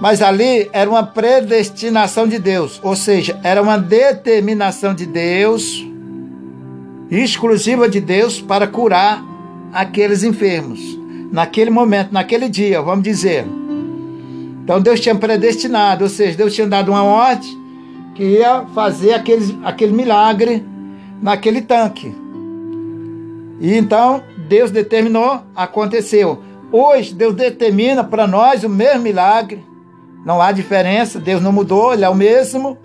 [0.00, 5.82] Mas ali era uma predestinação de Deus, ou seja, era uma determinação de Deus,
[7.10, 9.24] exclusiva de Deus, para curar
[9.72, 10.80] aqueles enfermos.
[11.32, 13.46] Naquele momento, naquele dia, vamos dizer.
[14.62, 17.58] Então Deus tinha predestinado, ou seja, Deus tinha dado uma ordem
[18.14, 20.73] que ia fazer aquele, aquele milagre
[21.24, 22.14] naquele tanque.
[23.58, 26.42] E então Deus determinou, aconteceu.
[26.70, 29.64] Hoje Deus determina para nós o mesmo milagre.
[30.22, 32.76] Não há diferença, Deus não mudou, Ele é o mesmo,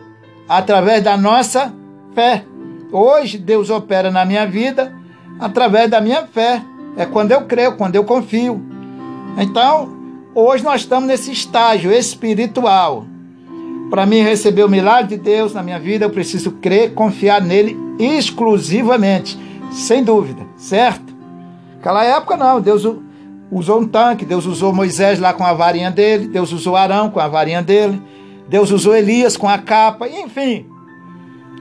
[0.47, 1.73] através da nossa
[2.15, 2.45] fé.
[2.93, 4.93] Hoje Deus opera na minha vida
[5.37, 6.61] através da minha fé.
[6.95, 8.61] É quando eu creio, quando eu confio.
[9.37, 9.97] Então,
[10.33, 13.05] hoje nós estamos nesse estágio espiritual.
[13.89, 17.88] Para mim receber o milagre de Deus na minha vida, eu preciso crer, confiar nele
[17.99, 19.37] exclusivamente,
[19.71, 21.13] sem dúvida, certo?
[21.75, 22.87] Naquela época não, Deus
[23.51, 27.19] usou um tanque, Deus usou Moisés lá com a varinha dele, Deus usou Arão com
[27.19, 28.01] a varinha dele,
[28.47, 30.65] Deus usou Elias com a capa, enfim.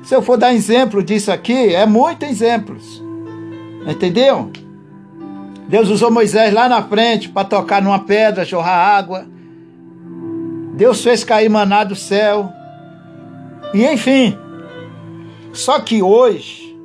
[0.03, 3.03] Se eu for dar exemplo disso aqui, é muitos exemplos.
[3.86, 4.51] Entendeu?
[5.68, 9.26] Deus usou Moisés lá na frente para tocar numa pedra, jorrar água.
[10.74, 12.51] Deus fez cair maná do céu.
[13.74, 14.36] E enfim.
[15.53, 16.77] Só que hoje,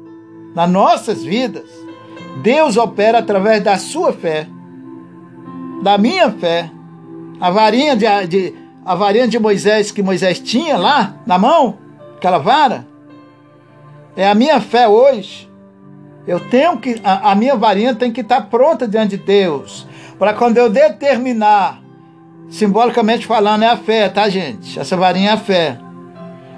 [0.55, 1.69] nas nossas vidas,
[2.41, 4.47] Deus opera através da sua fé,
[5.81, 6.71] da minha fé.
[7.39, 8.55] A varinha de, de
[8.85, 11.77] a varinha de Moisés que Moisés tinha lá na mão,
[12.17, 12.87] aquela vara,
[14.15, 15.49] é a minha fé hoje.
[16.25, 19.85] Eu tenho que, a, a minha varinha tem que estar pronta diante de Deus,
[20.17, 21.81] para quando eu determinar,
[22.49, 24.79] simbolicamente falando, é a fé, tá, gente?
[24.79, 25.77] Essa varinha é a fé.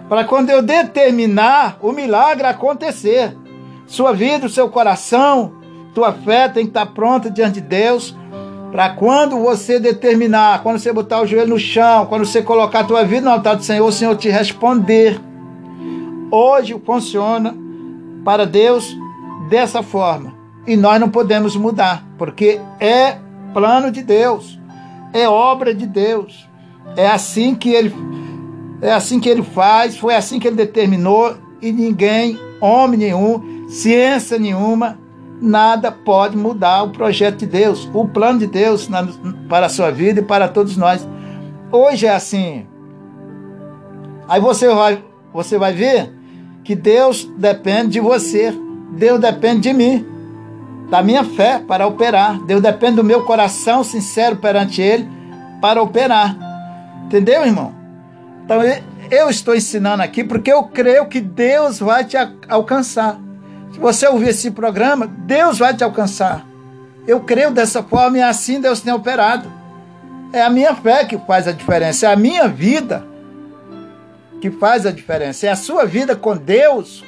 [0.08, 3.36] Para quando eu determinar o milagre acontecer.
[3.88, 5.54] Sua vida, o seu coração,
[5.94, 8.16] tua fé tem que estar pronta diante de Deus
[8.76, 12.84] para quando você determinar, quando você botar o joelho no chão, quando você colocar a
[12.84, 15.18] tua vida no altar do Senhor, o Senhor te responder.
[16.30, 17.56] Hoje funciona
[18.26, 18.94] para Deus
[19.50, 20.34] dessa forma.
[20.68, 23.18] E nós não podemos mudar, porque é
[23.54, 24.60] plano de Deus,
[25.14, 26.46] é obra de Deus.
[26.98, 27.96] É assim que ele
[28.82, 34.38] é assim que ele faz, foi assim que ele determinou e ninguém, homem nenhum, ciência
[34.38, 34.98] nenhuma
[35.42, 39.08] nada pode mudar o projeto de Deus, o plano de Deus na,
[39.50, 41.08] para a sua vida e para todos nós.
[41.72, 42.66] Hoje é assim.
[44.28, 45.04] Aí você vai,
[45.34, 46.14] você vai ver
[46.64, 48.54] que Deus depende de você,
[48.92, 50.06] Deus depende de mim,
[50.90, 52.40] da minha fé para operar.
[52.44, 55.08] Deus depende do meu coração sincero perante Ele
[55.62, 56.36] para operar.
[57.06, 57.74] Entendeu, irmão?
[58.46, 58.62] Então
[59.12, 62.16] eu estou ensinando aqui porque eu creio que Deus vai te
[62.48, 63.20] alcançar.
[63.74, 66.46] Se você ouvir esse programa, Deus vai te alcançar.
[67.08, 69.52] Eu creio dessa forma e assim Deus tem operado.
[70.32, 73.06] É a minha fé que faz a diferença, é a minha vida
[74.42, 77.04] que faz a diferença, é a sua vida com Deus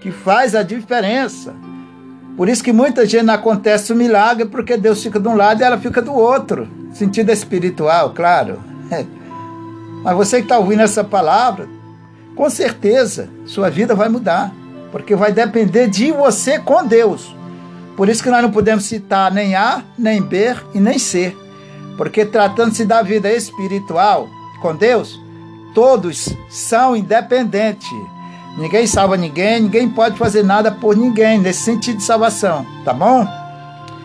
[0.00, 1.54] que faz a diferença.
[2.36, 5.60] Por isso que muita gente não acontece o milagre porque Deus fica de um lado
[5.60, 6.68] e ela fica do outro.
[6.92, 8.62] Sentido espiritual, claro.
[10.06, 11.68] Mas você que está ouvindo essa palavra,
[12.36, 14.54] com certeza sua vida vai mudar
[14.92, 17.34] porque vai depender de você com Deus.
[17.96, 21.36] Por isso que nós não podemos citar nem A, nem B e nem C,
[21.96, 24.28] porque tratando-se da vida espiritual
[24.62, 25.20] com Deus,
[25.74, 27.90] todos são independentes.
[28.56, 33.26] Ninguém salva ninguém, ninguém pode fazer nada por ninguém nesse sentido de salvação, tá bom?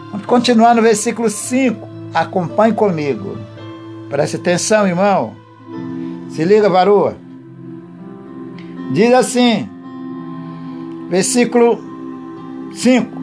[0.10, 1.88] Vamos continuar no versículo 5.
[2.12, 3.38] Acompanhe comigo.
[4.10, 5.41] Preste atenção, irmão.
[6.32, 7.18] Se liga, varoa.
[8.94, 9.68] Diz assim:
[11.10, 11.78] Versículo
[12.74, 13.22] 5.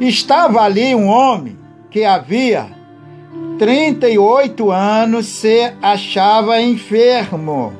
[0.00, 1.58] Estava ali um homem
[1.90, 2.68] que havia
[3.58, 7.72] 38 anos se achava enfermo.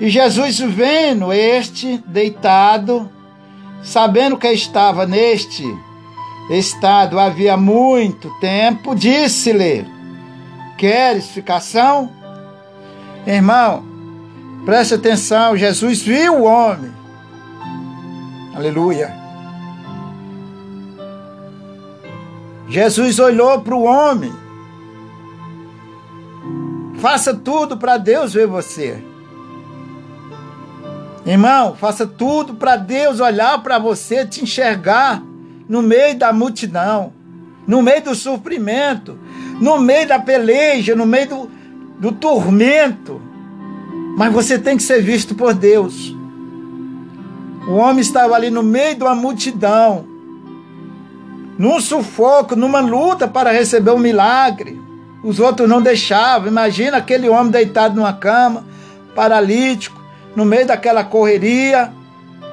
[0.00, 3.08] E Jesus, vendo este deitado,
[3.80, 5.64] sabendo que estava neste
[6.50, 9.86] estado havia muito tempo, disse-lhe:
[10.76, 12.19] Queres ficação?
[13.26, 13.84] Irmão,
[14.64, 17.00] preste atenção, Jesus viu o homem
[18.60, 19.10] Aleluia.
[22.68, 24.32] Jesus olhou para o homem.
[26.98, 29.02] Faça tudo para Deus ver você.
[31.24, 35.22] Irmão, faça tudo para Deus olhar para você, te enxergar
[35.66, 37.14] no meio da multidão,
[37.66, 39.18] no meio do sofrimento,
[39.58, 41.50] no meio da peleja, no meio do,
[42.00, 43.20] do tormento.
[44.16, 46.16] Mas você tem que ser visto por Deus.
[47.68, 50.04] O homem estava ali no meio de uma multidão,
[51.56, 54.80] num sufoco, numa luta para receber um milagre.
[55.22, 56.48] Os outros não deixavam.
[56.48, 58.64] Imagina aquele homem deitado numa cama,
[59.14, 60.00] paralítico,
[60.34, 61.92] no meio daquela correria.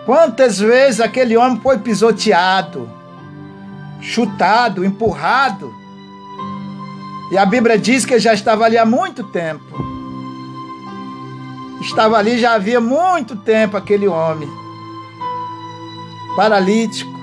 [0.05, 2.89] Quantas vezes aquele homem foi pisoteado,
[4.01, 5.73] chutado, empurrado.
[7.29, 9.85] E a Bíblia diz que já estava ali há muito tempo.
[11.81, 14.49] Estava ali já havia muito tempo aquele homem
[16.35, 17.17] paralítico.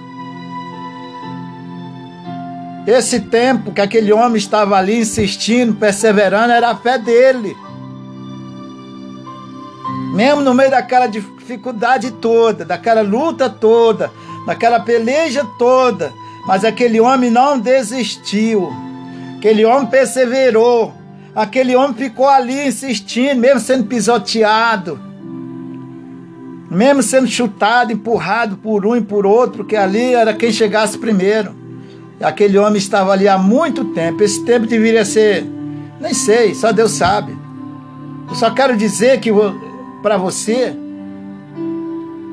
[2.87, 7.57] Esse tempo que aquele homem estava ali insistindo, perseverando, era a fé dele.
[10.13, 14.13] Mesmo no meio daquela dificuldade toda, daquela luta toda,
[14.47, 16.13] daquela peleja toda,
[16.47, 18.71] mas aquele homem não desistiu.
[19.45, 20.95] Aquele homem perseverou.
[21.37, 24.99] Aquele homem ficou ali insistindo, mesmo sendo pisoteado
[26.71, 31.55] mesmo sendo chutado, empurrado por um e por outro, porque ali era quem chegasse primeiro.
[32.21, 34.25] Aquele homem estava ali há muito tempo.
[34.25, 35.47] Esse tempo deveria ser,
[36.01, 37.37] nem sei, só Deus sabe.
[38.29, 39.31] Eu só quero dizer que
[40.03, 40.75] para você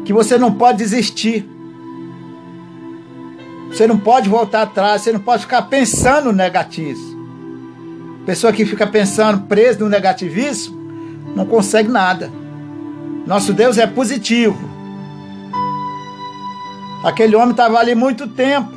[0.05, 1.47] que você não pode desistir.
[3.72, 6.99] Você não pode voltar atrás, você não pode ficar pensando no negativo.
[8.26, 10.78] Pessoa que fica pensando preso no negativismo
[11.36, 12.30] não consegue nada.
[13.26, 14.59] Nosso Deus é positivo.
[17.03, 18.69] Aquele homem estava ali muito tempo,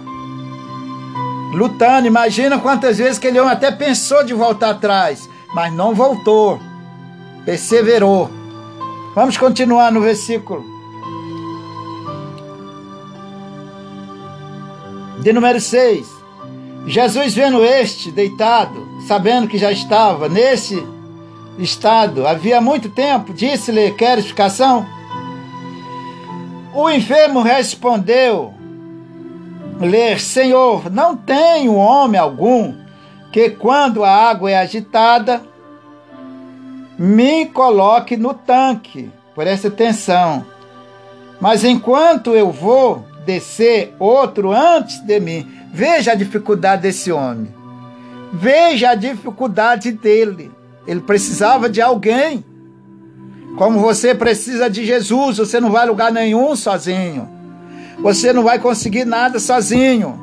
[1.52, 2.06] lutando.
[2.06, 5.28] Imagina quantas vezes aquele homem até pensou de voltar atrás.
[5.54, 6.60] mas não voltou,
[7.44, 8.28] perseverou.
[9.14, 10.73] Vamos continuar no versículo
[15.24, 16.06] de número 6.
[16.86, 20.86] Jesus vendo este deitado, sabendo que já estava nesse
[21.58, 24.84] estado havia muito tempo, disse-lhe: Quer explicação?
[26.74, 28.52] O enfermo respondeu:
[29.80, 32.74] Ler, Senhor, não tenho homem algum
[33.32, 35.40] que, quando a água é agitada,
[36.98, 39.10] me coloque no tanque.
[39.34, 40.44] Preste atenção.
[41.40, 45.46] Mas enquanto eu vou descer, outro antes de mim.
[45.72, 47.52] Veja a dificuldade desse homem.
[48.32, 50.50] Veja a dificuldade dele.
[50.86, 52.44] Ele precisava de alguém.
[53.56, 57.28] Como você precisa de Jesus, você não vai a lugar nenhum sozinho.
[58.00, 60.20] Você não vai conseguir nada sozinho.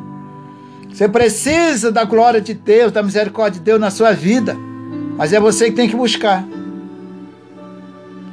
[0.92, 4.56] Você precisa da glória de Deus, da misericórdia de Deus na sua vida.
[5.18, 6.46] Mas é você que tem que buscar.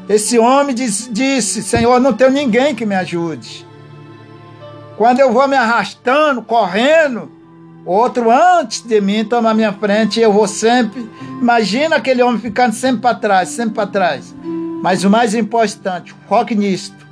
[0.08, 3.67] Esse homem disse: Senhor, não tenho ninguém que me ajude.
[4.98, 7.30] Quando eu vou me arrastando, correndo,
[7.86, 11.08] outro antes de mim toma a minha frente e eu vou sempre.
[11.40, 14.34] Imagina aquele homem ficando sempre para trás, sempre para trás.
[14.82, 17.06] Mas o mais importante, foque nisto.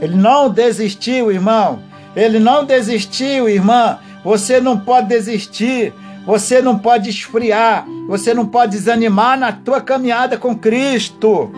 [0.00, 1.80] Ele não desistiu, irmão.
[2.14, 3.98] Ele não desistiu, irmã.
[4.22, 5.92] Você não pode desistir.
[6.24, 7.84] Você não pode esfriar.
[8.06, 11.50] Você não pode desanimar na tua caminhada com Cristo.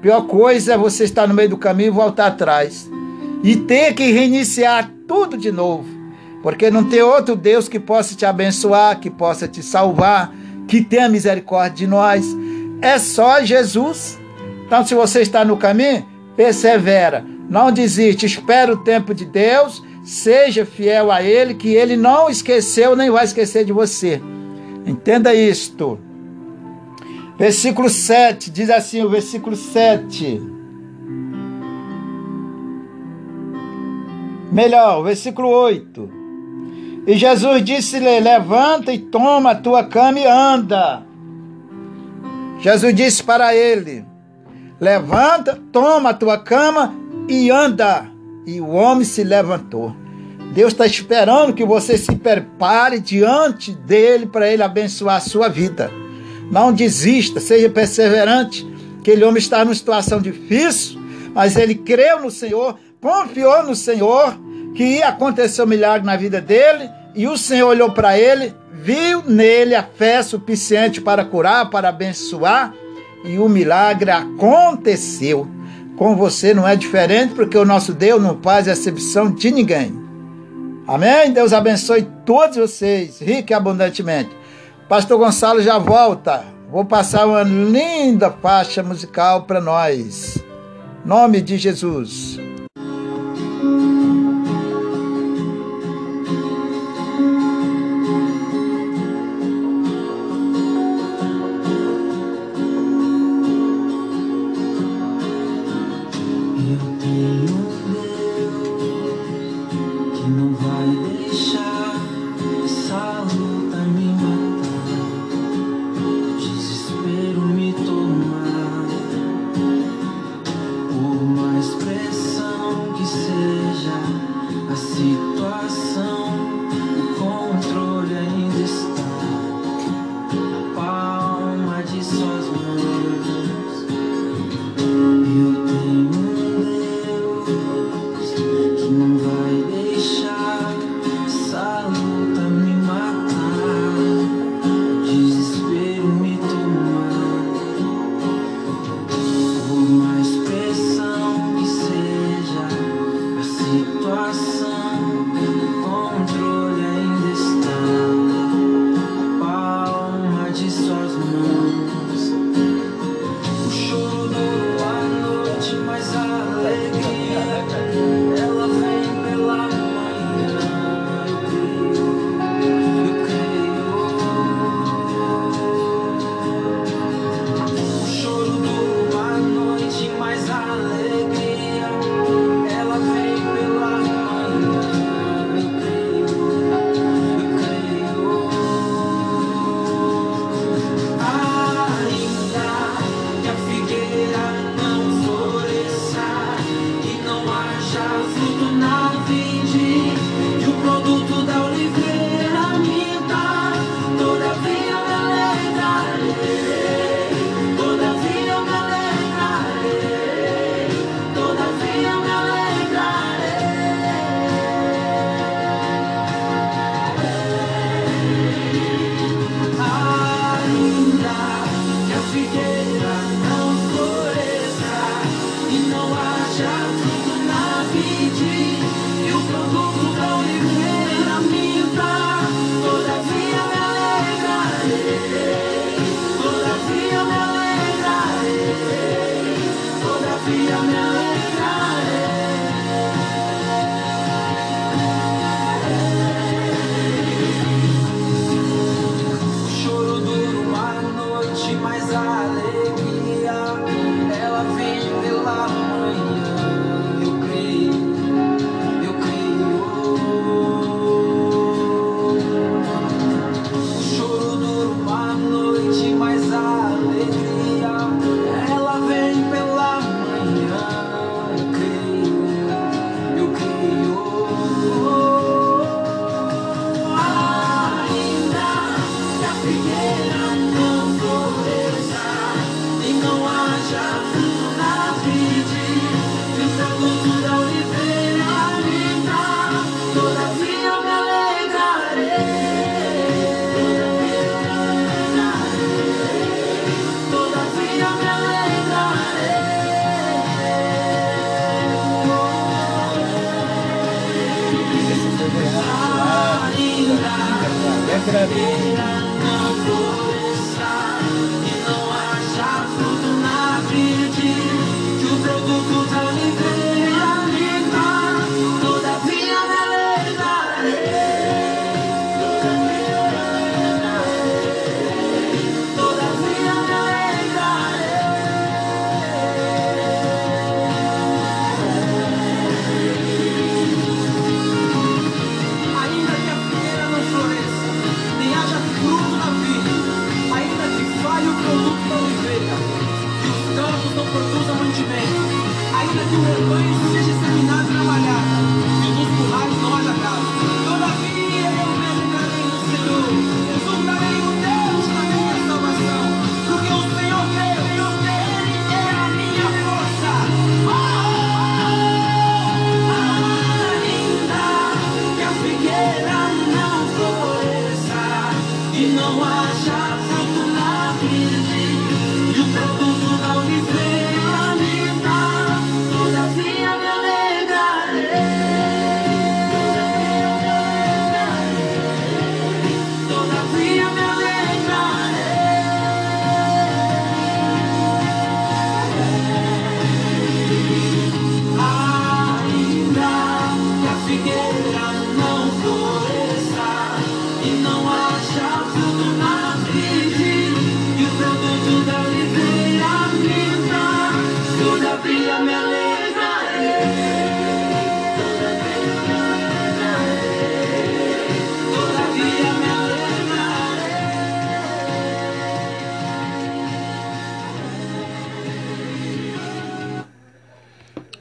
[0.00, 2.88] Pior coisa é você estar no meio do caminho e voltar atrás
[3.42, 5.86] e ter que reiniciar tudo de novo,
[6.42, 10.32] porque não tem outro Deus que possa te abençoar, que possa te salvar,
[10.66, 12.24] que tenha misericórdia de nós.
[12.80, 14.18] É só Jesus.
[14.66, 20.66] Então, se você está no caminho, persevera, não desiste, espera o tempo de Deus, seja
[20.66, 24.20] fiel a Ele, que Ele não esqueceu nem vai esquecer de você.
[24.86, 25.98] Entenda isto.
[27.38, 30.57] Versículo 7, diz assim o versículo 7.
[34.50, 36.10] Melhor, versículo 8.
[37.06, 41.02] E Jesus disse-lhe: Levanta e toma a tua cama e anda.
[42.60, 44.04] Jesus disse para ele:
[44.80, 46.94] Levanta, toma a tua cama
[47.28, 48.06] e anda.
[48.46, 49.94] E o homem se levantou.
[50.54, 55.90] Deus está esperando que você se prepare diante dele para ele abençoar a sua vida.
[56.50, 58.66] Não desista, seja perseverante.
[59.00, 60.98] Aquele homem está numa situação difícil,
[61.34, 64.36] mas ele creu no Senhor, confiou no Senhor
[64.74, 69.22] que ia acontecer um milagre na vida dele e o Senhor olhou para ele, viu
[69.22, 72.72] nele a fé suficiente para curar, para abençoar
[73.24, 75.48] e o milagre aconteceu.
[75.96, 79.92] Com você não é diferente, porque o nosso Deus não faz exceção de ninguém.
[80.86, 81.32] Amém?
[81.32, 84.30] Deus abençoe todos vocês, rico e abundantemente.
[84.88, 86.44] Pastor Gonçalo já volta.
[86.70, 90.38] Vou passar uma linda faixa musical para nós.
[91.04, 92.38] Nome de Jesus.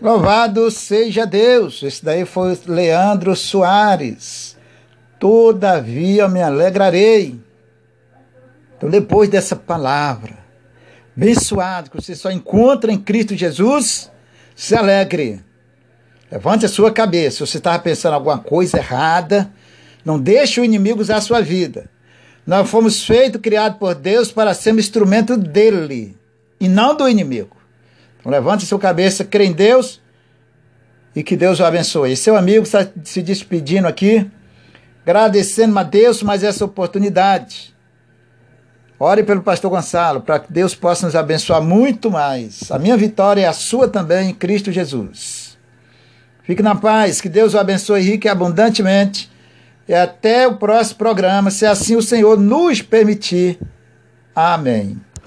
[0.07, 1.83] Louvado seja Deus!
[1.83, 4.55] Esse daí foi Leandro Soares.
[5.19, 7.37] Todavia me alegrarei.
[8.77, 10.37] Então, depois dessa palavra,
[11.13, 14.09] abençoado, que você só encontra em Cristo Jesus,
[14.55, 15.41] se alegre.
[16.31, 17.45] Levante a sua cabeça.
[17.45, 19.51] Se você estava pensando alguma coisa errada,
[20.05, 21.89] não deixe o inimigo usar a sua vida.
[22.45, 26.15] Nós fomos feitos, criados por Deus para sermos instrumento dele
[26.61, 27.56] e não do inimigo.
[28.19, 30.01] Então levante sua cabeça, crê em Deus
[31.15, 32.15] e que Deus o abençoe.
[32.15, 34.29] Seu amigo está se despedindo aqui,
[35.03, 37.75] agradecendo a Deus mais essa oportunidade.
[38.99, 42.71] Ore pelo pastor Gonçalo, para que Deus possa nos abençoar muito mais.
[42.71, 45.57] A minha vitória é a sua também em Cristo Jesus.
[46.43, 49.29] Fique na paz, que Deus o abençoe rico e abundantemente.
[49.87, 53.59] E até o próximo programa, se assim o Senhor nos permitir.
[54.35, 54.99] Amém.